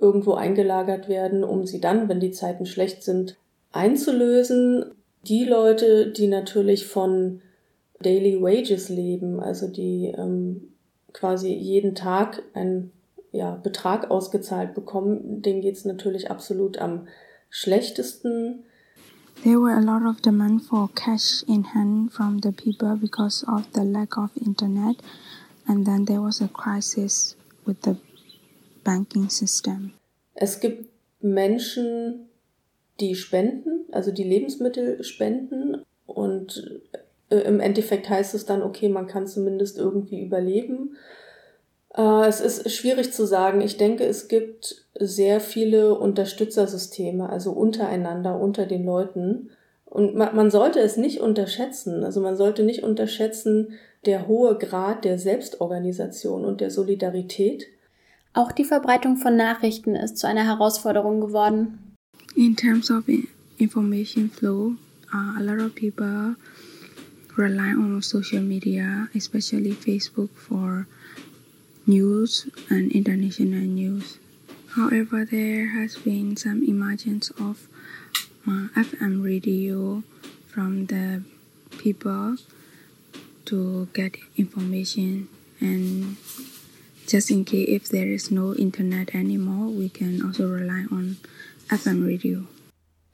irgendwo 0.00 0.34
eingelagert 0.34 1.08
werden, 1.08 1.44
um 1.44 1.66
sie 1.66 1.80
dann, 1.80 2.08
wenn 2.08 2.20
die 2.20 2.32
Zeiten 2.32 2.66
schlecht 2.66 3.02
sind, 3.02 3.36
einzulösen. 3.72 4.94
Die 5.26 5.44
Leute, 5.44 6.10
die 6.10 6.26
natürlich 6.26 6.86
von 6.86 7.40
Daily 8.00 8.40
Wages 8.40 8.88
leben, 8.88 9.40
also 9.40 9.68
die 9.68 10.12
ähm, 10.16 10.72
quasi 11.12 11.52
jeden 11.52 11.94
Tag 11.94 12.42
einen 12.54 12.92
ja, 13.30 13.56
Betrag 13.56 14.10
ausgezahlt 14.10 14.74
bekommen, 14.74 15.42
denen 15.42 15.62
geht's 15.62 15.84
natürlich 15.84 16.30
absolut 16.30 16.78
am 16.78 17.08
schlechtesten. 17.50 18.64
There 19.42 19.60
were 19.60 19.74
a 19.74 19.80
lot 19.80 20.02
of 20.08 20.20
demand 20.20 20.62
for 20.62 20.90
cash 20.94 21.42
in 21.48 21.64
hand 21.74 22.12
from 22.12 22.40
the 22.42 22.52
people 22.52 22.96
because 22.96 23.44
of 23.46 23.64
the 23.74 23.82
lack 23.82 24.16
of 24.16 24.30
internet, 24.36 24.96
and 25.66 25.86
then 25.86 26.04
there 26.04 26.20
was 26.20 26.40
a 26.40 26.48
crisis 26.48 27.36
with 27.64 27.78
the 27.82 27.96
banking 28.84 29.30
system. 29.30 29.92
Es 30.34 30.60
gibt 30.60 30.88
Menschen, 31.20 32.28
die 33.00 33.14
spenden, 33.14 33.86
also 33.90 34.12
die 34.12 34.24
Lebensmittel 34.24 35.02
spenden 35.02 35.82
und 36.06 36.80
äh, 37.30 37.38
im 37.40 37.60
Endeffekt 37.60 38.08
heißt 38.08 38.34
es 38.34 38.46
dann, 38.46 38.62
okay, 38.62 38.88
man 38.88 39.06
kann 39.06 39.26
zumindest 39.26 39.78
irgendwie 39.78 40.20
überleben. 40.20 40.96
Äh, 41.96 42.26
es 42.26 42.40
ist 42.40 42.70
schwierig 42.70 43.12
zu 43.12 43.26
sagen. 43.26 43.60
Ich 43.60 43.76
denke, 43.76 44.04
es 44.04 44.28
gibt 44.28 44.86
sehr 44.98 45.40
viele 45.40 45.94
Unterstützersysteme, 45.98 47.28
also 47.28 47.52
untereinander, 47.52 48.38
unter 48.38 48.66
den 48.66 48.84
Leuten. 48.84 49.50
Und 49.86 50.14
man, 50.14 50.34
man 50.34 50.50
sollte 50.50 50.80
es 50.80 50.96
nicht 50.96 51.20
unterschätzen. 51.20 52.04
Also 52.04 52.20
man 52.20 52.36
sollte 52.36 52.62
nicht 52.62 52.82
unterschätzen 52.82 53.74
der 54.06 54.26
hohe 54.26 54.58
Grad 54.58 55.04
der 55.04 55.18
Selbstorganisation 55.18 56.44
und 56.44 56.60
der 56.60 56.70
Solidarität. 56.70 57.66
Auch 58.34 58.52
die 58.52 58.64
Verbreitung 58.64 59.16
von 59.16 59.36
Nachrichten 59.36 59.94
ist 59.94 60.16
zu 60.16 60.26
einer 60.26 60.46
Herausforderung 60.46 61.20
geworden. 61.20 61.78
In 62.36 62.56
terms 62.56 62.90
of 62.90 63.08
information 63.58 64.28
flow, 64.28 64.76
uh, 65.12 65.34
a 65.38 65.42
lot 65.42 65.58
of 65.58 65.74
people 65.74 66.36
rely 67.36 67.68
on 67.68 68.00
social 68.02 68.40
media, 68.40 69.08
especially 69.14 69.72
Facebook 69.72 70.30
for 70.30 70.86
news 71.86 72.48
and 72.70 72.90
international 72.92 73.60
news. 73.60 74.18
However, 74.74 75.24
there 75.24 75.68
has 75.68 75.96
been 75.96 76.36
some 76.36 76.64
emergence 76.64 77.30
of 77.38 77.68
uh, 78.46 78.68
FM 78.74 79.22
radio 79.22 80.02
from 80.46 80.86
the 80.86 81.22
people 81.78 82.36
to 83.44 83.88
get 83.92 84.16
information 84.36 85.28
and 85.60 86.16
just 87.06 87.30
in 87.30 87.44
case 87.44 87.68
if 87.68 87.88
there 87.88 88.08
is 88.08 88.30
no 88.30 88.54
internet 88.54 89.14
anymore, 89.14 89.68
we 89.68 89.88
can 89.88 90.24
also 90.24 90.48
rely 90.48 90.86
on 90.90 91.16
FM 91.72 92.04
radio. 92.06 92.40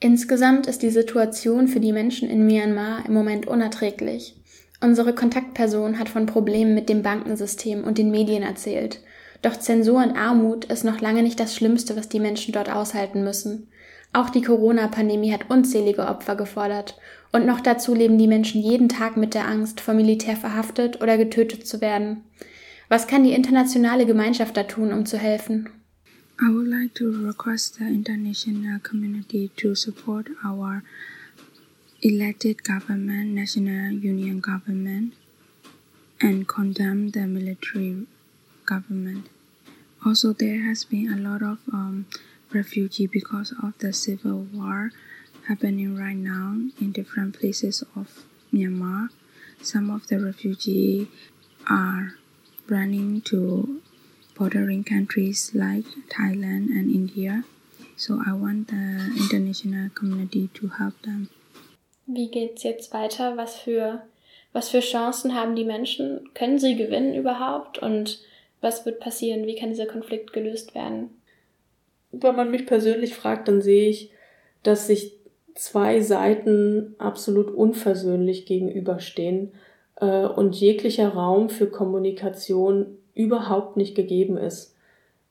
Insgesamt 0.01 0.67
ist 0.67 0.83
die 0.83 0.91
Situation 0.91 1.69
für 1.69 1.79
die 1.79 1.93
Menschen 1.93 2.29
in 2.29 2.45
Myanmar 2.45 3.07
im 3.07 3.15
Moment 3.15 3.47
unerträglich. 3.47 4.35
Unsere 4.81 5.15
Kontaktperson 5.15 5.99
hat 5.99 6.09
von 6.09 6.27
Problemen 6.27 6.75
mit 6.75 6.89
dem 6.89 7.03
Bankensystem 7.03 7.85
und 7.85 7.99
den 7.99 8.11
Medien 8.11 8.43
erzählt. 8.43 9.01
Doch 9.43 9.57
Zensur 9.57 10.03
und 10.03 10.17
Armut 10.17 10.65
ist 10.65 10.85
noch 10.85 11.01
lange 11.01 11.23
nicht 11.23 11.39
das 11.39 11.55
Schlimmste, 11.55 11.97
was 11.97 12.09
die 12.09 12.19
Menschen 12.19 12.53
dort 12.53 12.69
aushalten 12.69 13.23
müssen. 13.23 13.69
Auch 14.13 14.31
die 14.31 14.43
Corona-Pandemie 14.43 15.33
hat 15.33 15.51
unzählige 15.51 16.07
Opfer 16.09 16.35
gefordert. 16.35 16.99
Und 17.31 17.47
noch 17.47 17.61
dazu 17.61 17.95
leben 17.95 18.19
die 18.19 18.27
Menschen 18.27 18.61
jeden 18.61 18.89
Tag 18.89 19.17
mit 19.17 19.35
der 19.35 19.47
Angst, 19.47 19.81
vom 19.81 19.97
Militär 19.97 20.37
verhaftet 20.37 21.01
oder 21.01 21.17
getötet 21.17 21.65
zu 21.65 21.81
werden. 21.81 22.25
Was 22.89 23.07
kann 23.07 23.23
die 23.23 23.35
internationale 23.35 24.07
Gemeinschaft 24.07 24.57
da 24.57 24.65
tun, 24.65 24.93
um 24.93 25.07
zu 25.07 25.17
helfen? 25.17 25.69
I 26.41 26.51
would 26.51 26.69
like 26.69 26.95
to 26.95 27.27
request 27.27 27.81
the 27.81 27.87
international 27.87 28.79
community 28.79 29.51
to 29.57 29.75
support 29.75 30.29
our 30.45 30.85
elected 32.01 32.63
government, 32.63 33.31
national 33.31 33.91
union 33.95 34.39
government, 34.39 35.15
and 36.21 36.47
condemn 36.47 37.11
the 37.11 37.27
military 37.27 38.07
government. 38.67 39.29
Also, 40.07 40.33
there 40.33 40.63
has 40.63 40.85
been 40.85 41.13
a 41.13 41.17
lot 41.17 41.43
of 41.43 41.59
um, 41.73 42.07
refugee 42.53 43.09
because 43.09 43.53
of 43.61 43.77
the 43.79 43.93
civil 43.93 44.47
war 44.53 44.93
happening 45.49 45.97
right 45.97 46.17
now 46.17 46.57
in 46.81 46.93
different 46.93 47.37
places 47.37 47.83
of 47.97 48.25
Myanmar. 48.55 49.09
Some 49.61 49.91
of 49.91 50.07
the 50.07 50.21
refugee 50.21 51.09
are 51.69 52.13
running 52.69 53.23
to 53.23 53.83
bordering 54.39 54.85
countries 54.85 55.53
like 55.55 55.85
Thailand 56.09 56.71
and 56.71 56.91
India. 56.91 57.45
So 57.97 58.21
I 58.25 58.33
want 58.33 58.69
the 58.69 59.13
international 59.17 59.91
community 59.91 60.49
to 60.55 60.69
help 60.79 60.95
them. 61.03 61.29
Wie 62.07 62.31
geht's 62.31 62.63
jetzt 62.63 62.93
weiter? 62.95 63.37
Was 63.37 63.57
für, 63.57 64.03
was 64.53 64.69
für 64.71 64.81
Chancen 64.81 65.35
haben 65.35 65.57
die 65.57 65.65
Menschen? 65.65 66.31
Können 66.35 66.59
sie 66.59 66.77
gewinnen 66.77 67.15
überhaupt? 67.15 67.79
Und 67.79 68.21
was 68.61 68.87
wird 68.87 69.01
passieren? 69.01 69.47
Wie 69.47 69.57
kann 69.57 69.71
dieser 69.71 69.87
Konflikt 69.87 70.33
gelöst 70.33 70.75
werden? 70.75 71.11
Wenn 72.13 72.37
man 72.37 72.51
mich 72.51 72.67
persönlich 72.67 73.15
fragt, 73.15 73.49
dann 73.49 73.61
sehe 73.61 73.91
ich, 73.91 74.11
dass 74.63 74.87
sich 74.87 75.13
zwei 75.55 76.01
Seiten 76.01 76.95
absolut 76.99 77.51
unversöhnlich 77.51 78.47
gegenüberstehen 78.47 79.53
äh, 79.97 80.25
und 80.25 80.55
jeglicher 80.55 81.09
Raum 81.09 81.51
für 81.51 81.69
Kommunikation 81.69 82.98
überhaupt 83.19 83.77
nicht 83.77 83.95
gegeben 83.95 84.39
ist. 84.39 84.75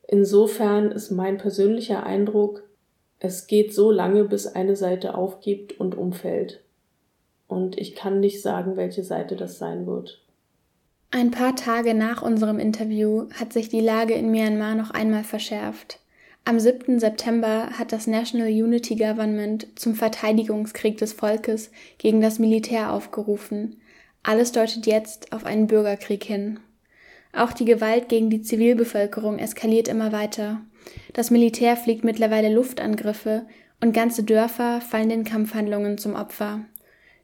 Insofern 0.08 0.92
ist 0.92 1.10
mein 1.10 1.38
persönlicher 1.38 2.04
Eindruck, 2.04 2.64
es 3.20 3.48
geht 3.48 3.74
so 3.74 3.90
lange, 3.90 4.26
bis 4.26 4.46
eine 4.46 4.76
Seite 4.76 5.16
aufgibt 5.16 5.80
und 5.80 5.96
umfällt. 5.96 6.62
Und 7.48 7.78
ich 7.78 7.96
kann 7.96 8.20
nicht 8.20 8.42
sagen, 8.42 8.78
welche 8.78 9.04
Seite 9.04 9.36
das 9.36 9.58
sein 9.58 9.88
wird. 9.88 10.22
Ein 11.10 11.32
paar 11.32 11.56
Tage 11.56 11.94
nach 11.94 12.22
unserem 12.22 12.60
Interview 12.60 13.28
hat 13.34 13.54
sich 13.54 13.70
die 13.70 13.80
Lage 13.80 14.14
in 14.14 14.30
Myanmar 14.30 14.76
noch 14.76 14.92
einmal 14.92 15.24
verschärft. 15.24 16.00
Am 16.44 16.60
7. 16.60 17.00
September 17.00 17.70
hat 17.72 17.92
das 17.92 18.08
National 18.08 18.50
Unity 18.50 18.96
Government 18.96 19.68
zum 19.76 19.96
Verteidigungskrieg 19.96 20.98
des 20.98 21.14
Volkes 21.14 21.72
gegen 21.98 22.22
das 22.22 22.40
Militär 22.40 22.92
aufgerufen. 22.92 23.78
Alles 24.24 24.52
deutet 24.52 24.86
jetzt 24.86 25.32
auf 25.32 25.46
einen 25.46 25.68
Bürgerkrieg 25.68 26.24
hin. 26.24 26.60
Auch 27.38 27.54
die 27.54 27.66
Gewalt 27.66 28.10
gegen 28.10 28.32
die 28.32 28.42
Zivilbevölkerung 28.42 29.38
eskaliert 29.38 29.88
immer 29.88 30.12
weiter. 30.12 30.62
Das 31.14 31.30
Militär 31.30 31.78
fliegt 31.78 32.04
mittlerweile 32.04 32.52
Luftangriffe 32.52 33.46
und 33.80 33.94
ganze 33.94 34.24
Dörfer 34.24 34.82
fallen 34.82 35.10
den 35.10 35.24
Kampfhandlungen 35.24 36.00
zum 36.00 36.16
Opfer. 36.16 36.62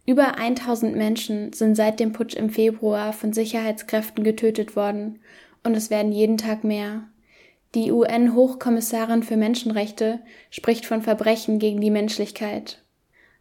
Über 0.05 0.37
1000 0.37 0.95
Menschen 0.95 1.51
sind 1.53 1.73
seit 1.75 1.99
dem 1.99 2.11
Putsch 2.11 2.35
im 2.35 2.51
Februar 2.51 3.11
von 3.11 3.33
Sicherheitskräften 3.33 4.23
getötet 4.23 4.75
worden 4.75 5.19
und 5.63 5.75
es 5.75 5.89
werden 5.89 6.11
jeden 6.11 6.37
Tag 6.37 6.63
mehr. 6.63 7.05
Die 7.73 7.91
UN-Hochkommissarin 7.91 9.23
für 9.23 9.37
Menschenrechte 9.37 10.19
spricht 10.51 10.85
von 10.85 11.01
Verbrechen 11.01 11.57
gegen 11.57 11.81
die 11.81 11.89
Menschlichkeit. 11.89 12.83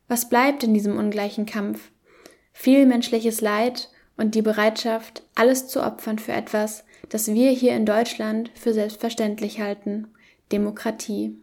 Was 0.09 0.31
bleibt 0.31 0.65
in 0.65 0.73
diesem 0.73 0.97
ungleichen 0.97 1.45
Kampf? 1.45 1.91
Viel 2.55 2.87
menschliches 2.87 3.43
Leid 3.43 3.91
und 4.17 4.35
die 4.35 4.43
Bereitschaft, 4.43 5.23
alles 5.35 5.69
zu 5.69 5.83
opfern 5.83 6.19
für 6.19 6.33
etwas, 6.33 6.85
das 7.09 7.29
wir 7.29 7.51
hier 7.51 7.75
in 7.75 7.87
Deutschland 7.87 8.51
für 8.55 8.73
selbstverständlich 8.73 9.61
halten, 9.61 10.09
Demokratie. 10.51 11.37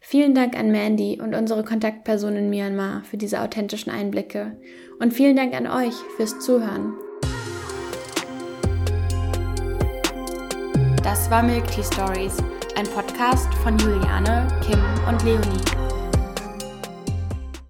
Vielen 0.00 0.34
Dank 0.34 0.56
an 0.56 0.70
Mandy 0.70 1.20
und 1.20 1.34
unsere 1.34 1.64
Kontaktperson 1.64 2.36
in 2.36 2.50
Myanmar 2.50 3.02
für 3.04 3.16
diese 3.16 3.40
authentischen 3.40 3.92
Einblicke 3.92 4.56
und 5.00 5.12
vielen 5.12 5.36
Dank 5.36 5.54
an 5.54 5.66
euch 5.66 5.94
fürs 6.16 6.38
Zuhören. 6.40 6.94
Das 11.02 11.30
war 11.30 11.42
Milk 11.42 11.66
Tea 11.70 11.82
Stories, 11.82 12.36
ein 12.76 12.86
Podcast 12.86 13.52
von 13.62 13.78
Juliane, 13.78 14.46
Kim 14.62 14.80
und 15.08 15.22
Leonie. 15.24 15.87